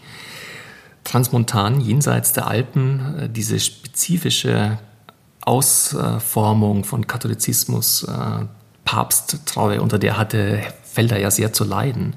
Transmontan, 1.03 1.79
jenseits 1.79 2.33
der 2.33 2.47
Alpen, 2.47 3.17
äh, 3.17 3.29
diese 3.29 3.59
spezifische 3.59 4.79
Ausformung 5.41 6.83
von 6.83 7.07
Katholizismus, 7.07 8.03
äh, 8.03 8.45
Papsttreue, 8.85 9.81
unter 9.81 9.99
der 9.99 10.17
hatte 10.17 10.61
Felder 10.83 11.19
ja 11.19 11.31
sehr 11.31 11.53
zu 11.53 11.63
leiden. 11.63 12.15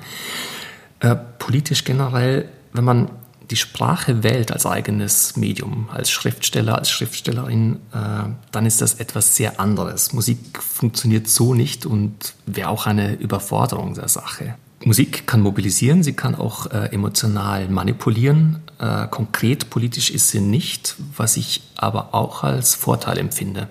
Äh, 1.01 1.17
politisch 1.39 1.85
generell, 1.85 2.49
wenn 2.73 2.85
man 2.85 3.11
die 3.51 3.57
Sprache 3.57 4.23
wählt 4.23 4.53
als 4.53 4.67
eigenes 4.67 5.37
Medium, 5.37 5.89
als 5.93 6.11
Schriftsteller, 6.11 6.79
als 6.79 6.91
Schriftstellerin, 6.91 7.77
äh, 7.93 8.31
dann 8.53 8.67
ist 8.67 8.81
das 8.81 8.95
etwas 8.95 9.37
sehr 9.37 9.61
anderes. 9.61 10.13
Musik 10.13 10.63
funktioniert 10.63 11.29
so 11.29 11.55
nicht 11.55 11.87
und 11.87 12.35
wäre 12.47 12.69
auch 12.69 12.87
eine 12.87 13.15
Überforderung 13.15 13.95
der 13.95 14.09
Sache. 14.09 14.55
Musik 14.85 15.27
kann 15.27 15.41
mobilisieren, 15.41 16.03
sie 16.03 16.13
kann 16.13 16.35
auch 16.35 16.67
äh, 16.67 16.93
emotional 16.93 17.69
manipulieren. 17.69 18.61
Äh, 18.79 19.07
konkret 19.09 19.71
politisch 19.71 20.11
ist 20.11 20.29
sie 20.29 20.41
nicht, 20.41 20.97
was 21.17 21.37
ich 21.37 21.63
aber 21.77 22.15
auch 22.15 22.43
als 22.43 22.75
Vorteil 22.75 23.19
empfinde. 23.19 23.69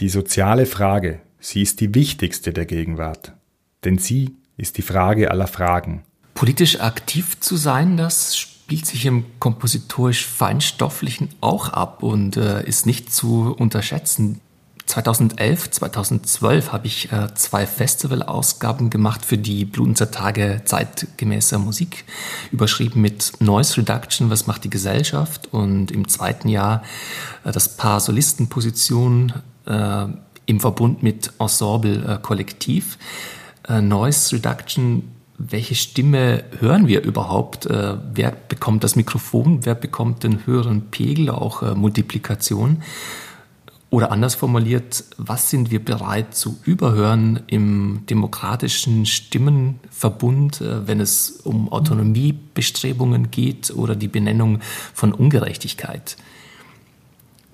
Die 0.00 0.08
soziale 0.08 0.66
Frage, 0.66 1.20
sie 1.38 1.62
ist 1.62 1.80
die 1.80 1.94
wichtigste 1.94 2.52
der 2.52 2.66
Gegenwart, 2.66 3.32
denn 3.84 3.98
sie 3.98 4.36
ist 4.56 4.76
die 4.76 4.82
Frage 4.82 5.30
aller 5.30 5.46
Fragen. 5.46 6.02
Politisch 6.34 6.80
aktiv 6.80 7.38
zu 7.38 7.56
sein, 7.56 7.96
das 7.96 8.36
spielt 8.36 8.86
sich 8.86 9.06
im 9.06 9.24
kompositorisch 9.38 10.26
Feinstofflichen 10.26 11.28
auch 11.40 11.68
ab 11.68 12.02
und 12.02 12.36
äh, 12.36 12.66
ist 12.66 12.86
nicht 12.86 13.12
zu 13.12 13.54
unterschätzen. 13.56 14.40
2011, 14.86 15.70
2012 15.70 16.72
habe 16.72 16.86
ich 16.86 17.10
äh, 17.10 17.32
zwei 17.34 17.66
Festivalausgaben 17.66 18.90
gemacht 18.90 19.24
für 19.24 19.38
die 19.38 19.64
Blutenzer 19.64 20.10
Tage 20.10 20.62
zeitgemäßer 20.64 21.58
Musik, 21.58 22.04
überschrieben 22.50 23.00
mit 23.00 23.32
Noise 23.38 23.78
Reduction, 23.78 24.28
was 24.28 24.46
macht 24.46 24.64
die 24.64 24.70
Gesellschaft? 24.70 25.52
Und 25.52 25.90
im 25.90 26.08
zweiten 26.08 26.48
Jahr 26.48 26.82
äh, 27.44 27.52
das 27.52 27.76
Paar 27.76 28.00
Solistenposition 28.00 29.32
äh, 29.66 30.06
im 30.46 30.60
Verbund 30.60 31.02
mit 31.02 31.32
Ensemble 31.38 32.04
äh, 32.06 32.18
Kollektiv. 32.20 32.98
Äh, 33.68 33.80
Noise 33.80 34.36
Reduction 34.36 35.14
welche 35.36 35.74
Stimme 35.74 36.44
hören 36.60 36.86
wir 36.86 37.02
überhaupt? 37.02 37.66
Äh, 37.66 37.96
wer 38.12 38.30
bekommt 38.30 38.84
das 38.84 38.96
Mikrofon? 38.96 39.64
Wer 39.64 39.74
bekommt 39.74 40.22
den 40.22 40.46
höheren 40.46 40.90
Pegel, 40.90 41.30
auch 41.30 41.62
äh, 41.62 41.74
Multiplikation? 41.74 42.82
Oder 43.90 44.10
anders 44.10 44.34
formuliert, 44.34 45.04
was 45.18 45.50
sind 45.50 45.70
wir 45.70 45.84
bereit 45.84 46.34
zu 46.34 46.58
überhören 46.64 47.40
im 47.46 48.02
demokratischen 48.08 49.06
Stimmenverbund, 49.06 50.60
äh, 50.60 50.86
wenn 50.86 51.00
es 51.00 51.30
um 51.30 51.72
Autonomiebestrebungen 51.72 53.30
geht 53.30 53.72
oder 53.74 53.96
die 53.96 54.08
Benennung 54.08 54.60
von 54.94 55.12
Ungerechtigkeit? 55.12 56.16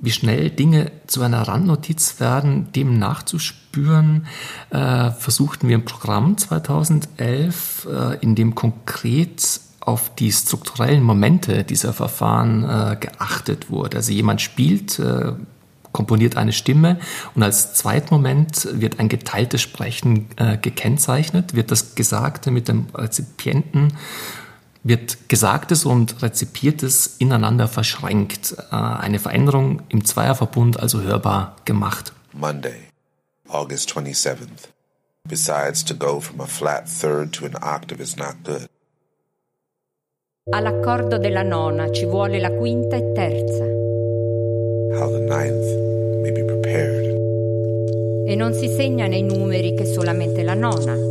Wie 0.00 0.10
schnell 0.10 0.50
Dinge 0.50 0.92
zu 1.06 1.20
einer 1.22 1.42
Randnotiz 1.42 2.20
werden, 2.20 2.72
dem 2.72 2.98
nachzuspüren, 2.98 4.26
äh, 4.70 5.10
versuchten 5.10 5.68
wir 5.68 5.74
im 5.74 5.84
Programm 5.84 6.38
2011, 6.38 7.86
äh, 7.90 8.18
in 8.20 8.34
dem 8.34 8.54
konkret 8.54 9.60
auf 9.80 10.14
die 10.14 10.32
strukturellen 10.32 11.02
Momente 11.02 11.64
dieser 11.64 11.92
Verfahren 11.92 12.64
äh, 12.64 12.96
geachtet 12.96 13.70
wurde. 13.70 13.98
Also 13.98 14.12
jemand 14.12 14.40
spielt, 14.40 14.98
äh, 14.98 15.32
komponiert 15.92 16.36
eine 16.36 16.52
Stimme 16.52 16.98
und 17.34 17.42
als 17.42 17.74
Zweitmoment 17.74 18.68
wird 18.72 19.00
ein 19.00 19.08
geteiltes 19.08 19.60
Sprechen 19.60 20.26
äh, 20.36 20.56
gekennzeichnet, 20.56 21.54
wird 21.54 21.70
das 21.70 21.94
Gesagte 21.94 22.50
mit 22.50 22.68
dem 22.68 22.86
Rezipienten 22.94 23.94
wird 24.82 25.28
Gesagtes 25.28 25.84
und 25.84 26.22
Rezipiertes 26.22 27.16
ineinander 27.18 27.68
verschränkt, 27.68 28.56
äh, 28.70 28.74
eine 28.74 29.18
Veränderung 29.18 29.82
im 29.88 30.04
Zweierverbund 30.04 30.80
also 30.80 31.02
hörbar 31.02 31.56
gemacht. 31.64 32.12
Monday, 32.32 32.88
August 33.48 33.90
27th. 33.90 34.68
Besides, 35.28 35.84
to 35.84 35.94
go 35.94 36.20
from 36.20 36.40
a 36.40 36.46
flat 36.46 36.88
third 36.88 37.32
to 37.32 37.44
an 37.44 37.54
octave 37.56 38.00
is 38.00 38.16
not 38.16 38.36
good. 38.44 38.66
All'accordo 40.52 41.18
della 41.18 41.42
nona 41.42 41.90
ci 41.92 42.06
vuole 42.06 42.40
la 42.40 42.50
quinta 42.50 42.96
e 42.96 43.12
terza. 43.12 43.64
How 44.98 45.10
the 45.12 45.20
ninth 45.20 46.22
may 46.22 46.32
be 46.32 46.44
prepared. 46.44 47.16
E 48.26 48.34
non 48.34 48.54
si 48.54 48.68
segna 48.68 49.06
nei 49.06 49.22
numeri 49.22 49.74
che 49.74 49.84
solamente 49.84 50.42
la 50.42 50.54
nona. 50.54 51.09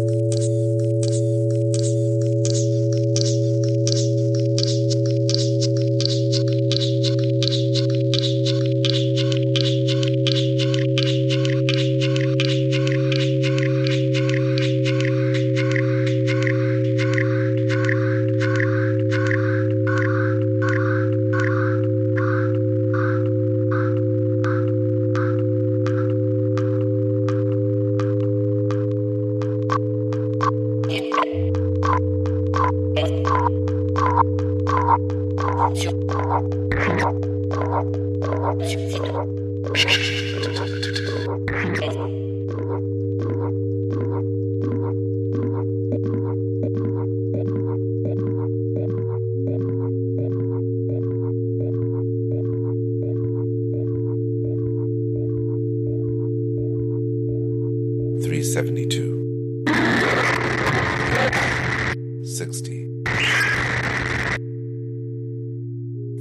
60 62.40 62.88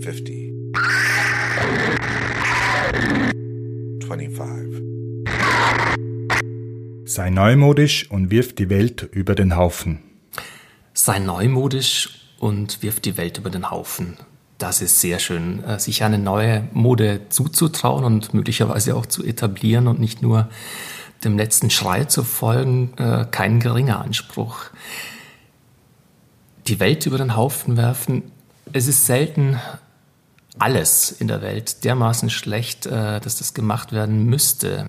50 0.03 0.53
25 4.03 4.83
Sei 7.05 7.31
neumodisch 7.31 8.11
und 8.11 8.33
wirf 8.33 8.53
die 8.53 8.69
Welt 8.69 9.09
über 9.13 9.37
den 9.37 9.55
Haufen. 9.55 10.01
Sei 10.93 11.21
neumodisch 11.21 12.27
und 12.41 12.83
wirf 12.83 12.99
die 12.99 13.17
Welt 13.17 13.39
über 13.39 13.51
den 13.51 13.71
Haufen. 13.71 14.17
Das 14.59 14.83
ist 14.83 15.01
sehr 15.01 15.21
schön, 15.21 15.63
äh, 15.63 15.79
sich 15.79 16.03
eine 16.03 16.19
neue 16.19 16.67
Mode 16.73 17.21
zuzutrauen 17.29 18.03
und 18.03 18.35
möglicherweise 18.35 18.97
auch 18.97 19.07
zu 19.07 19.23
etablieren 19.23 19.87
und 19.87 20.01
nicht 20.01 20.21
nur 20.21 20.49
dem 21.23 21.37
letzten 21.37 21.71
Schrei 21.71 22.07
zu 22.07 22.25
folgen, 22.25 22.91
äh, 22.97 23.25
kein 23.31 23.61
geringer 23.61 24.01
Anspruch. 24.01 24.73
Die 26.69 26.81
Welt 26.81 27.07
über 27.07 27.17
den 27.17 27.35
Haufen 27.35 27.79
werfen, 27.79 28.25
es 28.75 28.89
ist 28.89 29.07
selten 29.07 29.59
alles 30.59 31.11
in 31.11 31.27
der 31.27 31.41
Welt 31.41 31.85
dermaßen 31.85 32.29
schlecht, 32.29 32.85
äh, 32.85 33.21
dass 33.21 33.39
das 33.39 33.55
gemacht 33.55 33.93
werden 33.93 34.25
müsste. 34.27 34.87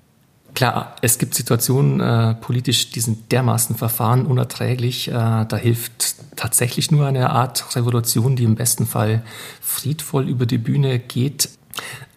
Klar, 0.52 0.96
es 1.00 1.16
gibt 1.16 1.34
Situationen 1.34 2.00
äh, 2.00 2.34
politisch, 2.34 2.90
die 2.90 3.00
sind 3.00 3.32
dermaßen 3.32 3.76
verfahren, 3.76 4.26
unerträglich. 4.26 5.08
Äh, 5.08 5.12
da 5.12 5.56
hilft 5.56 6.16
tatsächlich 6.36 6.90
nur 6.90 7.06
eine 7.06 7.30
Art 7.30 7.74
Revolution, 7.74 8.36
die 8.36 8.44
im 8.44 8.56
besten 8.56 8.86
Fall 8.86 9.22
friedvoll 9.62 10.28
über 10.28 10.44
die 10.44 10.58
Bühne 10.58 10.98
geht. 10.98 11.48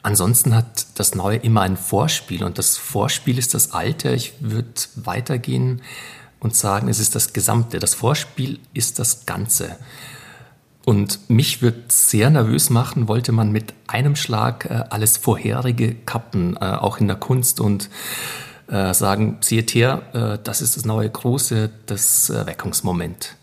Ansonsten 0.01 0.53
hat 0.53 0.87
das 0.95 1.15
Neue 1.15 1.37
immer 1.37 1.61
ein 1.61 1.77
Vorspiel 1.77 2.43
und 2.43 2.57
das 2.57 2.75
Vorspiel 2.75 3.37
ist 3.37 3.53
das 3.53 3.71
Alte. 3.71 4.09
Ich 4.09 4.33
würde 4.41 4.73
weitergehen 4.95 5.81
und 6.43 6.55
sagen, 6.55 6.89
es 6.89 6.99
ist 6.99 7.15
das 7.15 7.33
Gesamte. 7.33 7.79
Das 7.79 7.95
Vorspiel 7.95 8.59
ist 8.73 8.99
das 8.99 9.25
Ganze. 9.25 9.77
Und 10.85 11.29
mich 11.29 11.61
wird 11.61 11.91
sehr 11.91 12.29
nervös 12.29 12.69
machen, 12.69 13.07
wollte 13.07 13.31
man 13.31 13.51
mit 13.51 13.73
einem 13.87 14.17
Schlag 14.17 14.65
äh, 14.65 14.83
alles 14.89 15.17
Vorherige 15.17 15.95
kappen, 15.95 16.57
äh, 16.57 16.65
auch 16.65 16.97
in 16.99 17.07
der 17.07 17.15
Kunst 17.15 17.61
und 17.61 17.89
äh, 18.67 18.93
sagen, 18.93 19.37
seht 19.39 19.73
her, 19.73 20.01
äh, 20.13 20.43
das 20.43 20.61
ist 20.61 20.75
das 20.75 20.83
neue 20.83 21.09
Große, 21.09 21.69
das 21.85 22.29
Erweckungsmoment. 22.29 23.35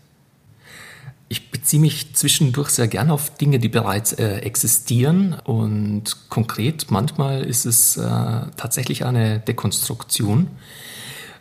Ich 1.29 1.49
beziehe 1.49 1.81
mich 1.81 2.13
zwischendurch 2.13 2.69
sehr 2.69 2.87
gern 2.87 3.09
auf 3.09 3.35
Dinge, 3.37 3.57
die 3.57 3.69
bereits 3.69 4.13
äh, 4.13 4.39
existieren 4.39 5.33
und 5.43 6.29
konkret 6.29 6.91
manchmal 6.91 7.43
ist 7.43 7.65
es 7.65 7.97
äh, 7.97 8.01
tatsächlich 8.57 9.05
eine 9.05 9.39
Dekonstruktion. 9.39 10.47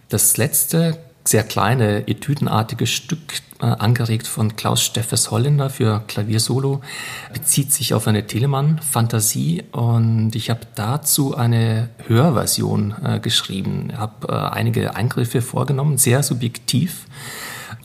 Das 0.08 0.36
letzte 0.36 0.98
sehr 1.24 1.42
kleine 1.42 2.08
etüdenartige 2.08 2.86
Stück, 2.86 3.40
äh, 3.60 3.66
angeregt 3.66 4.26
von 4.26 4.56
Klaus 4.56 4.82
Steffes 4.82 5.30
Holländer 5.30 5.70
für 5.70 6.02
Klaviersolo, 6.06 6.80
bezieht 7.32 7.72
sich 7.72 7.94
auf 7.94 8.06
eine 8.06 8.26
Telemann-Fantasie 8.26 9.64
und 9.72 10.34
ich 10.34 10.50
habe 10.50 10.60
dazu 10.74 11.36
eine 11.36 11.90
Hörversion 12.06 12.94
äh, 13.04 13.20
geschrieben. 13.20 13.92
Habe 13.96 14.28
äh, 14.28 14.32
einige 14.32 14.96
Eingriffe 14.96 15.42
vorgenommen, 15.42 15.98
sehr 15.98 16.22
subjektiv 16.22 17.06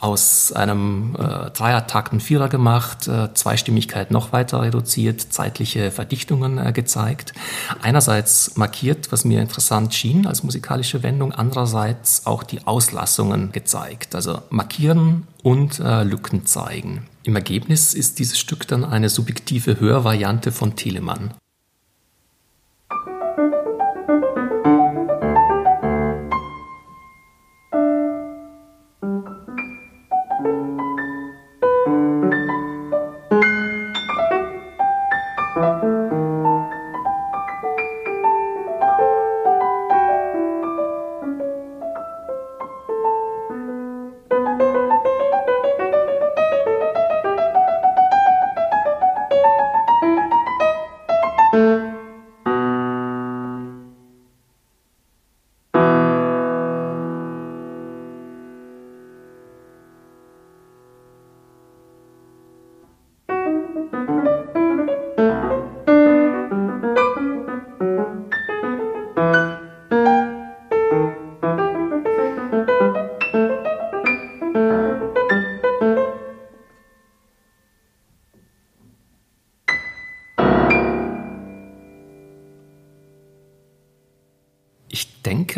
aus 0.06 0.52
einem 0.52 1.16
äh, 1.16 1.50
Dreiertakt 1.50 2.12
einen 2.12 2.22
Vierer 2.22 2.48
gemacht, 2.48 3.08
äh, 3.08 3.34
Zweistimmigkeit 3.34 4.12
noch 4.12 4.32
weiter 4.34 4.62
reduziert, 4.62 5.20
zeitliche 5.34 5.90
Verdichtungen 5.90 6.60
äh, 6.60 6.72
gezeigt. 6.74 7.34
Einerseits 7.82 8.56
markiert, 8.56 9.12
was 9.12 9.26
mir 9.26 9.42
interessant 9.42 9.96
schien 9.96 10.28
als 10.28 10.44
musikalische 10.44 11.02
Wendung, 11.02 11.32
andererseits 11.32 12.28
auch 12.28 12.44
die 12.44 12.68
Auslassungen 12.68 13.52
gezeigt, 13.52 14.14
also 14.14 14.44
markieren 14.52 15.26
und 15.42 15.80
äh, 15.80 16.04
Lücken 16.04 16.46
zeigen. 16.46 17.08
Im 17.24 17.36
Ergebnis 17.36 17.96
ist 17.96 18.20
dieses 18.20 18.38
Stück 18.38 18.68
dann 18.68 18.86
eine 18.86 19.10
subjektive 19.10 19.80
Hörvariante 19.80 20.52
von 20.52 20.76
Telemann. 20.76 21.34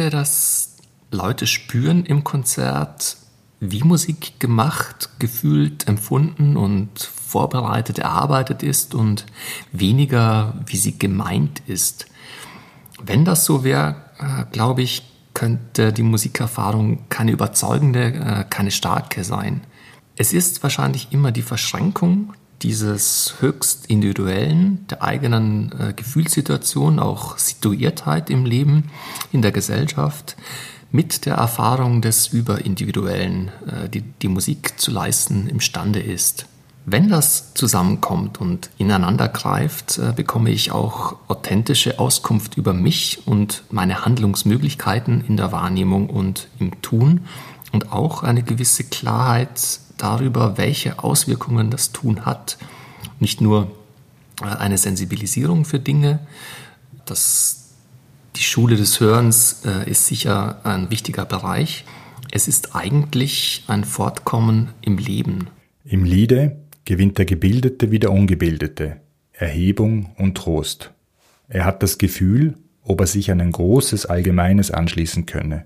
Dass 0.09 0.77
Leute 1.11 1.47
spüren 1.47 2.05
im 2.05 2.23
Konzert, 2.23 3.17
wie 3.59 3.83
Musik 3.83 4.39
gemacht, 4.39 5.09
gefühlt, 5.19 5.87
empfunden 5.87 6.57
und 6.57 6.99
vorbereitet, 6.99 7.99
erarbeitet 7.99 8.63
ist 8.63 8.93
und 8.93 9.25
weniger, 9.71 10.53
wie 10.65 10.77
sie 10.77 10.99
gemeint 10.99 11.61
ist. 11.65 12.07
Wenn 13.01 13.25
das 13.25 13.45
so 13.45 13.63
wäre, 13.63 13.95
äh, 14.19 14.45
glaube 14.51 14.81
ich, 14.81 15.03
könnte 15.33 15.93
die 15.93 16.03
Musikerfahrung 16.03 17.09
keine 17.09 17.31
überzeugende, 17.31 18.13
äh, 18.13 18.45
keine 18.49 18.71
starke 18.71 19.23
sein. 19.23 19.61
Es 20.15 20.33
ist 20.33 20.63
wahrscheinlich 20.63 21.09
immer 21.11 21.31
die 21.31 21.43
Verschränkung 21.43 22.33
dieses 22.61 23.35
höchst 23.39 23.85
individuellen, 23.87 24.85
der 24.89 25.03
eigenen 25.03 25.71
äh, 25.79 25.93
Gefühlssituation, 25.93 26.99
auch 26.99 27.37
Situiertheit 27.37 28.29
im 28.29 28.45
Leben, 28.45 28.85
in 29.31 29.41
der 29.41 29.51
Gesellschaft, 29.51 30.35
mit 30.91 31.25
der 31.25 31.35
Erfahrung 31.35 32.01
des 32.01 32.27
Überindividuellen, 32.27 33.49
äh, 33.67 33.89
die 33.89 34.01
die 34.01 34.27
Musik 34.27 34.79
zu 34.79 34.91
leisten 34.91 35.47
imstande 35.47 35.99
ist. 35.99 36.45
Wenn 36.89 37.09
das 37.09 37.53
zusammenkommt 37.53 38.39
und 38.39 38.69
ineinander 38.77 39.27
greift, 39.27 39.97
äh, 39.97 40.13
bekomme 40.15 40.51
ich 40.51 40.71
auch 40.71 41.17
authentische 41.27 41.99
Auskunft 41.99 42.55
über 42.55 42.73
mich 42.73 43.27
und 43.27 43.63
meine 43.69 44.05
Handlungsmöglichkeiten 44.05 45.23
in 45.27 45.35
der 45.35 45.51
Wahrnehmung 45.51 46.09
und 46.09 46.47
im 46.59 46.81
Tun 46.81 47.25
und 47.73 47.91
auch 47.91 48.23
eine 48.23 48.41
gewisse 48.41 48.85
Klarheit 48.85 49.81
darüber, 49.97 50.57
welche 50.57 51.03
Auswirkungen 51.03 51.71
das 51.71 51.91
Tun 51.91 52.25
hat. 52.25 52.57
Nicht 53.19 53.41
nur 53.41 53.71
äh, 54.41 54.45
eine 54.45 54.77
Sensibilisierung 54.77 55.65
für 55.65 55.79
Dinge, 55.79 56.19
das, 57.05 57.69
die 58.35 58.43
Schule 58.43 58.75
des 58.75 58.99
Hörens 58.99 59.63
äh, 59.65 59.89
ist 59.89 60.05
sicher 60.05 60.59
ein 60.63 60.89
wichtiger 60.89 61.25
Bereich. 61.25 61.85
Es 62.31 62.47
ist 62.47 62.75
eigentlich 62.75 63.63
ein 63.67 63.83
Fortkommen 63.83 64.69
im 64.81 64.97
Leben. 64.97 65.47
Im 65.85 66.03
Liede 66.03 66.57
gewinnt 66.85 67.17
der 67.17 67.25
Gebildete 67.25 67.91
wie 67.91 67.99
der 67.99 68.11
Ungebildete, 68.11 68.97
Erhebung 69.31 70.13
und 70.17 70.35
Trost. 70.35 70.91
Er 71.47 71.63
hat 71.63 71.81
das 71.81 71.97
Gefühl, 71.97 72.55
ob 72.83 73.01
er 73.01 73.07
sich 73.07 73.31
an 73.31 73.41
ein 73.41 73.51
großes 73.51 74.05
Allgemeines 74.05 74.71
anschließen 74.71 75.25
könne. 75.25 75.65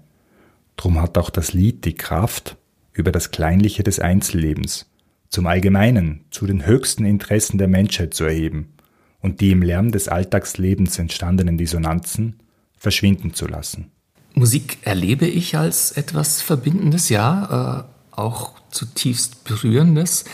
Drum 0.78 1.02
hat 1.02 1.17
auch 1.17 1.30
das 1.30 1.54
Lied 1.54 1.86
die 1.86 1.94
Kraft, 1.94 2.58
über 2.93 3.12
das 3.12 3.32
Kleinliche 3.32 3.84
des 3.84 3.99
Einzellebens, 3.99 4.89
zum 5.30 5.47
Allgemeinen, 5.47 6.25
zu 6.32 6.45
den 6.45 6.65
höchsten 6.65 7.06
Interessen 7.06 7.58
der 7.58 7.67
Menschheit 7.67 8.13
zu 8.13 8.25
erheben 8.25 8.73
und 9.21 9.39
die 9.39 9.51
im 9.51 9.62
Lärm 9.62 9.91
des 9.91 10.08
Alltagslebens 10.08 10.99
entstandenen 10.99 11.58
Dissonanzen 11.58 12.41
verschwinden 12.77 13.34
zu 13.34 13.47
lassen. 13.47 13.91
Musik 14.34 14.77
erlebe 14.84 15.27
ich 15.27 15.58
als 15.58 15.91
etwas 15.91 16.41
Verbindendes, 16.41 17.10
ja, 17.10 17.86
äh, 18.15 18.17
auch 18.17 18.54
zutiefst 18.71 19.43
Berührendes, 19.43 20.25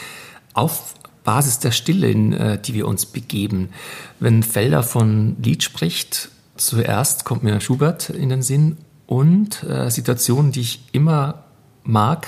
auf 0.54 0.94
Basis 1.24 1.60
der 1.60 1.72
Stille, 1.72 2.10
in 2.10 2.34
äh, 2.34 2.60
die 2.60 2.74
wir 2.74 2.88
uns 2.88 3.06
begeben. 3.06 3.70
Wenn 4.20 4.44
Felder 4.44 4.84
von 4.84 5.36
Lied 5.42 5.64
spricht, 5.64 6.30
zuerst 6.56 7.26
kommt 7.26 7.44
mir 7.44 7.60
Schubert 7.60 8.10
in 8.10 8.30
den 8.30 8.42
Sinn 8.42 8.78
und 9.08 9.64
äh, 9.64 9.90
Situationen, 9.90 10.52
die 10.52 10.62
ich 10.62 10.84
immer 10.92 11.44
mag. 11.88 12.28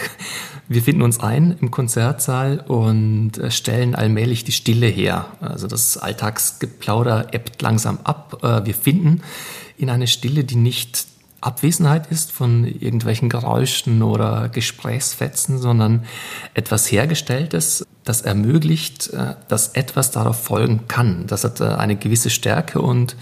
Wir 0.67 0.81
finden 0.81 1.01
uns 1.01 1.19
ein 1.19 1.57
im 1.59 1.71
Konzertsaal 1.71 2.59
und 2.67 3.37
äh, 3.37 3.51
stellen 3.51 3.95
allmählich 3.95 4.43
die 4.43 4.51
Stille 4.51 4.87
her. 4.87 5.25
Also 5.41 5.67
das 5.67 5.97
Alltagsgeplauder 5.97 7.33
ebbt 7.33 7.61
langsam 7.61 7.99
ab. 8.03 8.39
Äh, 8.43 8.65
wir 8.65 8.75
finden 8.75 9.21
in 9.77 9.89
eine 9.89 10.07
Stille, 10.07 10.43
die 10.43 10.55
nicht 10.55 11.08
Abwesenheit 11.41 12.11
ist 12.11 12.31
von 12.31 12.65
irgendwelchen 12.65 13.29
Geräuschen 13.29 14.01
oder 14.01 14.49
Gesprächsfetzen, 14.49 15.57
sondern 15.57 16.05
etwas 16.53 16.91
Hergestelltes, 16.91 17.85
das 18.03 18.21
ermöglicht, 18.21 19.09
äh, 19.13 19.35
dass 19.47 19.69
etwas 19.69 20.11
darauf 20.11 20.43
folgen 20.43 20.87
kann. 20.87 21.27
Das 21.27 21.43
hat 21.43 21.61
äh, 21.61 21.65
eine 21.65 21.95
gewisse 21.95 22.29
Stärke 22.29 22.81
und 22.81 23.15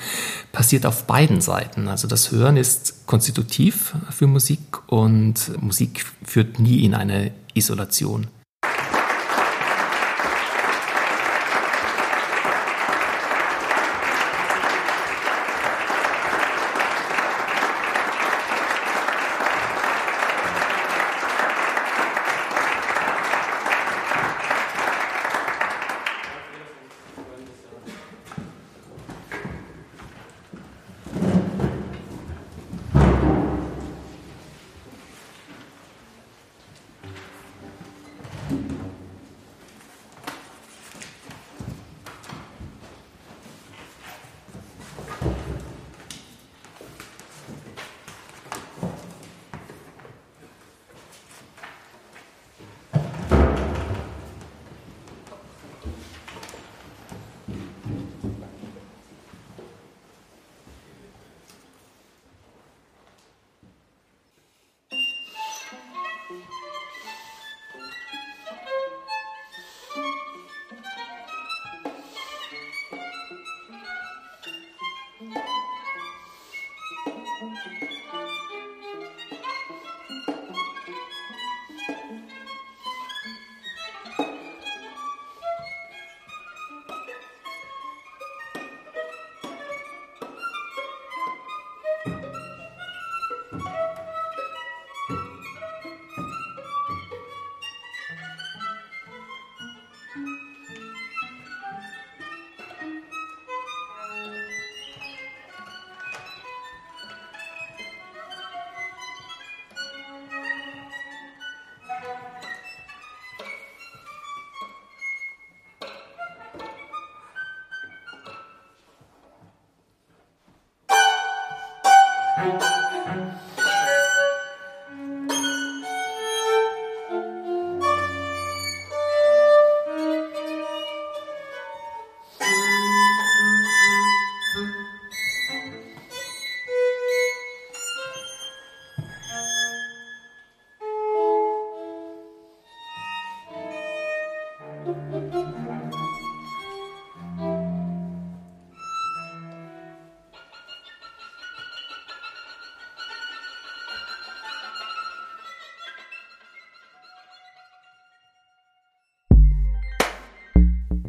passiert 0.51 0.86
auf 0.86 1.03
beiden 1.03 1.41
Seiten. 1.41 1.88
Also 1.88 2.08
das 2.08 2.32
Hören 2.32 2.58
ist 2.58 3.06
konstitutiv 3.06 3.93
für 4.10 4.27
Musik 4.27 4.60
und 4.88 5.62
Musik 5.62 6.06
führt 6.23 6.60
nie 6.60 6.84
in 6.84 6.93
eine 6.93 7.32
Isolation. 7.53 8.27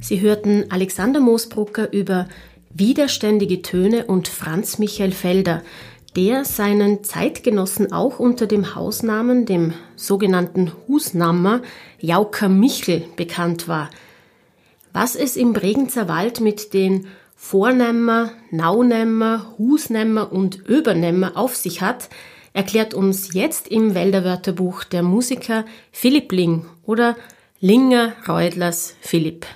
Sie 0.00 0.20
hörten 0.22 0.64
Alexander 0.70 1.20
Moosbrucker 1.20 1.92
über 1.92 2.28
Widerständige 2.74 3.62
Töne 3.62 4.06
und 4.06 4.26
Franz 4.26 4.78
Michael 4.78 5.12
Felder, 5.12 5.62
der 6.16 6.44
seinen 6.44 7.04
Zeitgenossen 7.04 7.92
auch 7.92 8.18
unter 8.18 8.46
dem 8.46 8.74
Hausnamen, 8.74 9.46
dem 9.46 9.72
sogenannten 9.96 10.72
Husnammer, 10.86 11.62
Jauker 12.00 12.48
Michel 12.48 13.04
bekannt 13.16 13.68
war. 13.68 13.90
Was 14.92 15.14
es 15.14 15.36
im 15.36 15.52
Bregenzer 15.52 16.08
Wald 16.08 16.40
mit 16.40 16.74
den 16.74 17.06
Vornämmer, 17.36 18.30
Naunämmer, 18.50 19.54
Husnämmer 19.58 20.32
und 20.32 20.68
Öbernämmer 20.68 21.36
auf 21.36 21.54
sich 21.54 21.82
hat, 21.82 22.08
erklärt 22.52 22.94
uns 22.94 23.32
jetzt 23.32 23.68
im 23.68 23.94
Wälderwörterbuch 23.94 24.82
der 24.84 25.04
Musiker 25.04 25.64
Philipp 25.92 26.32
Ling 26.32 26.66
oder 26.84 27.16
Linger 27.60 28.14
Reudlers 28.26 28.96
Philipp. 29.00 29.46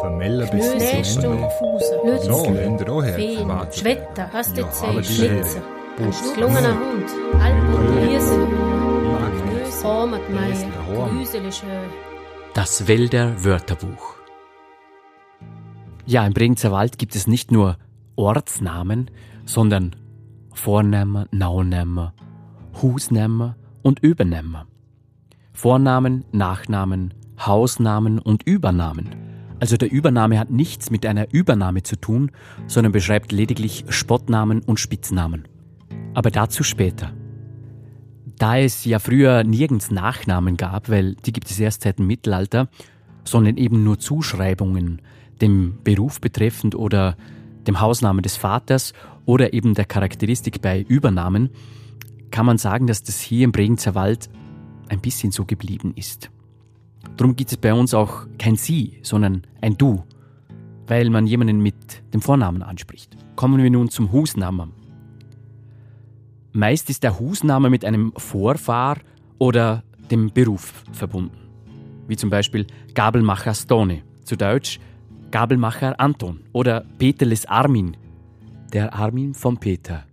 Vermeller 0.00 0.46
bis 0.46 0.70
Knösel, 0.72 2.56
hinterher. 2.56 3.14
Feen, 3.14 3.48
Warte. 3.48 3.78
Schwetter, 3.78 4.32
Hastezei, 4.32 4.86
aber 4.86 5.00
die 5.00 5.06
Schlitzer, 5.06 5.60
Lehre. 5.98 6.06
ein 6.06 6.12
schlungener 6.12 6.74
Hund, 6.78 7.42
Alpen, 7.42 7.98
Ende. 7.98 8.08
Größe, 9.50 9.84
Hormatmeier, 9.84 10.56
Das 12.54 12.86
Wälder 12.86 13.44
Wörterbuch. 13.44 14.14
Ja, 16.06 16.26
im 16.26 16.32
Bregenzer 16.32 16.72
Wald 16.72 16.98
gibt 16.98 17.14
es 17.16 17.26
nicht 17.26 17.50
nur 17.52 17.76
Ortsnamen, 18.16 19.10
sondern 19.44 19.96
Vornämmer, 20.54 21.26
Naunämmer, 21.30 22.14
Husnämmer 22.80 23.56
und 23.82 24.00
Übernämmer. 24.00 24.66
Vornamen, 25.52 26.24
Nachnamen, 26.32 27.14
Hausnamen 27.38 28.18
und 28.18 28.42
Übernamen. 28.44 29.27
Also 29.60 29.76
der 29.76 29.90
Übername 29.90 30.38
hat 30.38 30.50
nichts 30.50 30.90
mit 30.90 31.04
einer 31.04 31.32
Übernahme 31.32 31.82
zu 31.82 31.96
tun, 31.96 32.30
sondern 32.66 32.92
beschreibt 32.92 33.32
lediglich 33.32 33.84
Spottnamen 33.88 34.60
und 34.60 34.78
Spitznamen. 34.78 35.48
Aber 36.14 36.30
dazu 36.30 36.62
später. 36.62 37.12
Da 38.38 38.58
es 38.58 38.84
ja 38.84 39.00
früher 39.00 39.42
nirgends 39.42 39.90
Nachnamen 39.90 40.56
gab, 40.56 40.88
weil 40.88 41.14
die 41.14 41.32
gibt 41.32 41.50
es 41.50 41.58
erst 41.58 41.82
seit 41.82 41.98
dem 41.98 42.06
Mittelalter, 42.06 42.68
sondern 43.24 43.56
eben 43.56 43.82
nur 43.82 43.98
Zuschreibungen 43.98 45.02
dem 45.40 45.78
Beruf 45.82 46.20
betreffend 46.20 46.74
oder 46.74 47.16
dem 47.66 47.80
Hausnamen 47.80 48.22
des 48.22 48.36
Vaters 48.36 48.92
oder 49.26 49.52
eben 49.52 49.74
der 49.74 49.84
Charakteristik 49.84 50.62
bei 50.62 50.82
Übernamen, 50.82 51.50
kann 52.30 52.46
man 52.46 52.58
sagen, 52.58 52.86
dass 52.86 53.02
das 53.02 53.20
hier 53.20 53.44
im 53.44 53.52
Bregenzer 53.52 53.94
Wald 53.94 54.30
ein 54.88 55.00
bisschen 55.00 55.32
so 55.32 55.44
geblieben 55.44 55.92
ist. 55.96 56.30
Darum 57.16 57.36
gibt 57.36 57.50
es 57.50 57.56
bei 57.56 57.72
uns 57.72 57.94
auch 57.94 58.26
kein 58.38 58.56
Sie, 58.56 58.98
sondern 59.02 59.42
ein 59.60 59.76
Du, 59.76 60.04
weil 60.86 61.10
man 61.10 61.26
jemanden 61.26 61.60
mit 61.60 62.02
dem 62.12 62.20
Vornamen 62.20 62.62
anspricht. 62.62 63.16
Kommen 63.36 63.62
wir 63.62 63.70
nun 63.70 63.88
zum 63.88 64.12
Husnamen. 64.12 64.72
Meist 66.52 66.90
ist 66.90 67.02
der 67.02 67.18
Husname 67.18 67.70
mit 67.70 67.84
einem 67.84 68.12
Vorfahr 68.16 68.98
oder 69.38 69.84
dem 70.10 70.32
Beruf 70.32 70.84
verbunden. 70.92 71.38
Wie 72.06 72.16
zum 72.16 72.30
Beispiel 72.30 72.66
Gabelmacher 72.94 73.54
Stone, 73.54 74.02
zu 74.24 74.36
Deutsch 74.36 74.80
Gabelmacher 75.30 76.00
Anton 76.00 76.40
oder 76.52 76.84
Peterles 76.98 77.44
Armin, 77.46 77.96
der 78.72 78.94
Armin 78.94 79.34
von 79.34 79.58
Peter. 79.58 80.04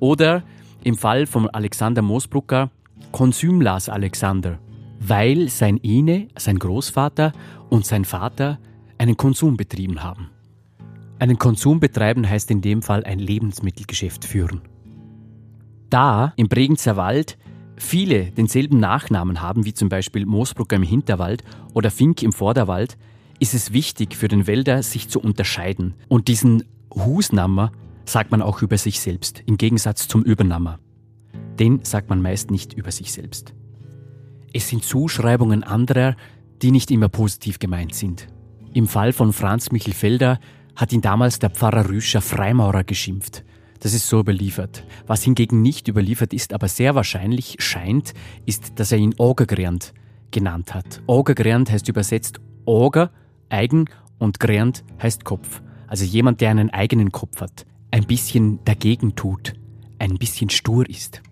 Oder 0.00 0.42
im 0.82 0.96
Fall 0.96 1.26
von 1.26 1.48
Alexander 1.50 2.02
Moosbrucker 2.02 2.70
Konsumlas 3.12 3.88
Alexander, 3.88 4.58
weil 5.00 5.48
sein 5.48 5.76
Ine, 5.78 6.28
sein 6.36 6.58
Großvater 6.58 7.32
und 7.70 7.86
sein 7.86 8.04
Vater 8.04 8.58
einen 8.98 9.16
Konsum 9.16 9.56
betrieben 9.56 10.02
haben. 10.02 10.30
Einen 11.18 11.38
Konsum 11.38 11.80
betreiben 11.80 12.28
heißt 12.28 12.50
in 12.50 12.60
dem 12.60 12.82
Fall 12.82 13.04
ein 13.04 13.18
Lebensmittelgeschäft 13.18 14.24
führen. 14.24 14.62
Da 15.90 16.32
im 16.36 16.48
Bregenzer 16.48 16.96
Wald 16.96 17.38
viele 17.76 18.30
denselben 18.32 18.78
Nachnamen 18.78 19.40
haben, 19.40 19.64
wie 19.64 19.74
zum 19.74 19.88
Beispiel 19.88 20.26
Moosbrucker 20.26 20.76
im 20.76 20.82
Hinterwald 20.82 21.42
oder 21.74 21.90
Fink 21.90 22.22
im 22.22 22.32
Vorderwald, 22.32 22.96
ist 23.40 23.54
es 23.54 23.72
wichtig 23.72 24.16
für 24.16 24.28
den 24.28 24.46
Wälder, 24.46 24.82
sich 24.82 25.08
zu 25.08 25.20
unterscheiden. 25.20 25.94
Und 26.08 26.28
diesen 26.28 26.64
Husnammer 26.92 27.72
sagt 28.04 28.30
man 28.30 28.42
auch 28.42 28.62
über 28.62 28.78
sich 28.78 29.00
selbst, 29.00 29.42
im 29.46 29.58
Gegensatz 29.58 30.08
zum 30.08 30.22
Übernammer. 30.22 30.78
Den 31.58 31.84
sagt 31.84 32.10
man 32.10 32.22
meist 32.22 32.50
nicht 32.50 32.72
über 32.72 32.90
sich 32.90 33.12
selbst. 33.12 33.54
Es 34.52 34.68
sind 34.68 34.84
Zuschreibungen 34.84 35.62
anderer, 35.62 36.16
die 36.62 36.70
nicht 36.70 36.90
immer 36.90 37.08
positiv 37.08 37.58
gemeint 37.58 37.94
sind. 37.94 38.28
Im 38.72 38.86
Fall 38.86 39.12
von 39.12 39.32
Franz 39.32 39.70
Michel 39.70 39.94
Felder 39.94 40.38
hat 40.76 40.92
ihn 40.92 41.00
damals 41.00 41.38
der 41.38 41.50
Pfarrer 41.50 41.88
Rüscher 41.88 42.20
Freimaurer 42.20 42.84
geschimpft. 42.84 43.44
Das 43.80 43.94
ist 43.94 44.08
so 44.08 44.20
überliefert. 44.20 44.84
Was 45.06 45.22
hingegen 45.22 45.62
nicht 45.62 45.88
überliefert 45.88 46.32
ist, 46.32 46.52
aber 46.52 46.68
sehr 46.68 46.94
wahrscheinlich 46.94 47.56
scheint, 47.58 48.14
ist, 48.46 48.78
dass 48.80 48.92
er 48.92 48.98
ihn 48.98 49.14
Ogergrand 49.18 49.92
genannt 50.30 50.74
hat. 50.74 51.02
Ogergrand 51.06 51.70
heißt 51.70 51.88
übersetzt 51.88 52.40
Oger, 52.64 53.10
eigen 53.48 53.86
und 54.18 54.40
Grand 54.40 54.84
heißt 55.02 55.24
Kopf. 55.24 55.62
Also 55.86 56.04
jemand, 56.04 56.40
der 56.40 56.50
einen 56.50 56.70
eigenen 56.70 57.12
Kopf 57.12 57.40
hat, 57.40 57.66
ein 57.90 58.04
bisschen 58.04 58.58
dagegen 58.64 59.14
tut, 59.14 59.54
ein 59.98 60.18
bisschen 60.18 60.50
stur 60.50 60.88
ist. 60.88 61.22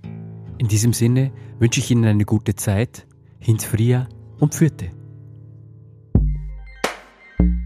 In 0.59 0.69
diesem 0.69 0.93
Sinne 0.93 1.33
wünsche 1.59 1.81
ich 1.81 1.91
Ihnen 1.91 2.05
eine 2.07 2.25
gute 2.25 2.55
Zeit, 2.55 3.07
hins 3.39 3.65
Fria 3.65 4.09
und 4.41 4.55
Pfürte. 4.55 4.91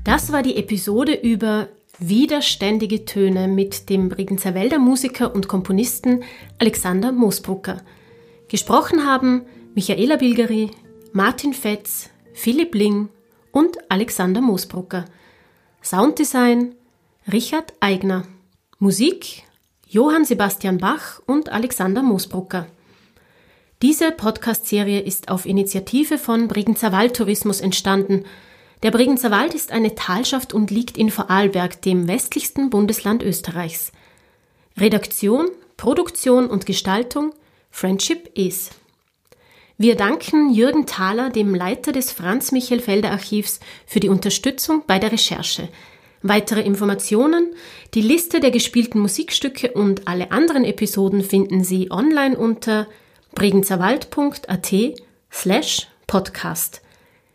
Das 0.04 0.32
war 0.32 0.42
die 0.42 0.56
Episode 0.56 1.14
über 1.14 1.68
Widerständige 1.98 3.04
Töne 3.04 3.46
mit 3.46 3.90
dem 3.90 4.08
Bregenzer 4.08 4.54
Wälder 4.54 4.78
Musiker 4.78 5.34
und 5.34 5.46
Komponisten 5.46 6.24
Alexander 6.58 7.12
Moosbrucker. 7.12 7.82
Gesprochen 8.48 9.06
haben 9.06 9.42
Michaela 9.74 10.16
Bilgeri, 10.16 10.70
Martin 11.12 11.52
Fetz, 11.52 12.10
Philipp 12.32 12.74
Ling 12.74 13.08
und 13.52 13.78
Alexander 13.88 14.40
Moosbrucker. 14.40 15.04
Sounddesign 15.82 16.74
Richard 17.30 17.72
Eigner. 17.80 18.24
Musik 18.78 19.44
Johann 19.86 20.24
Sebastian 20.24 20.78
Bach 20.78 21.20
und 21.26 21.50
Alexander 21.50 22.02
Moosbrucker. 22.02 22.66
Diese 23.82 24.12
Podcast-Serie 24.12 25.00
ist 25.00 25.30
auf 25.30 25.46
Initiative 25.46 26.18
von 26.18 26.48
Bregenzer 26.48 26.92
Waldtourismus 26.92 27.62
entstanden. 27.62 28.24
Der 28.82 28.90
Bregenzer 28.90 29.30
Wald 29.30 29.54
ist 29.54 29.72
eine 29.72 29.94
Talschaft 29.94 30.52
und 30.52 30.70
liegt 30.70 30.98
in 30.98 31.10
Vorarlberg, 31.10 31.80
dem 31.80 32.06
westlichsten 32.06 32.68
Bundesland 32.68 33.22
Österreichs. 33.22 33.92
Redaktion, 34.76 35.48
Produktion 35.78 36.50
und 36.50 36.66
Gestaltung 36.66 37.32
Friendship 37.70 38.36
is. 38.36 38.68
Wir 39.78 39.96
danken 39.96 40.52
Jürgen 40.52 40.84
Thaler, 40.84 41.30
dem 41.30 41.54
Leiter 41.54 41.92
des 41.92 42.12
Franz 42.12 42.52
Michael 42.52 42.80
Felder 42.80 43.12
Archivs, 43.12 43.60
für 43.86 44.00
die 44.00 44.10
Unterstützung 44.10 44.82
bei 44.86 44.98
der 44.98 45.10
Recherche. 45.10 45.70
Weitere 46.20 46.60
Informationen, 46.60 47.54
die 47.94 48.02
Liste 48.02 48.40
der 48.40 48.50
gespielten 48.50 49.00
Musikstücke 49.00 49.72
und 49.72 50.06
alle 50.06 50.32
anderen 50.32 50.66
Episoden 50.66 51.22
finden 51.22 51.64
Sie 51.64 51.90
online 51.90 52.36
unter 52.36 52.86
bregenzerwald.at 53.34 54.74
slash 55.30 55.88
podcast. 56.06 56.82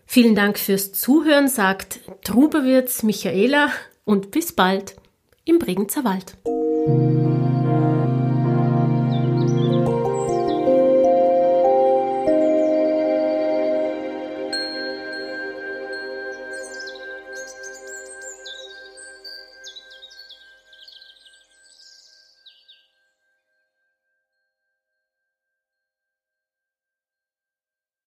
Vielen 0.05 0.35
Dank 0.35 0.59
fürs 0.59 0.93
Zuhören, 0.93 1.47
sagt 1.47 1.99
Trubewirts 2.23 3.03
Michaela 3.03 3.69
und 4.03 4.31
bis 4.31 4.53
bald 4.53 4.95
im 5.45 5.59
Bregenzer 5.59 6.03
Wald. 6.03 6.37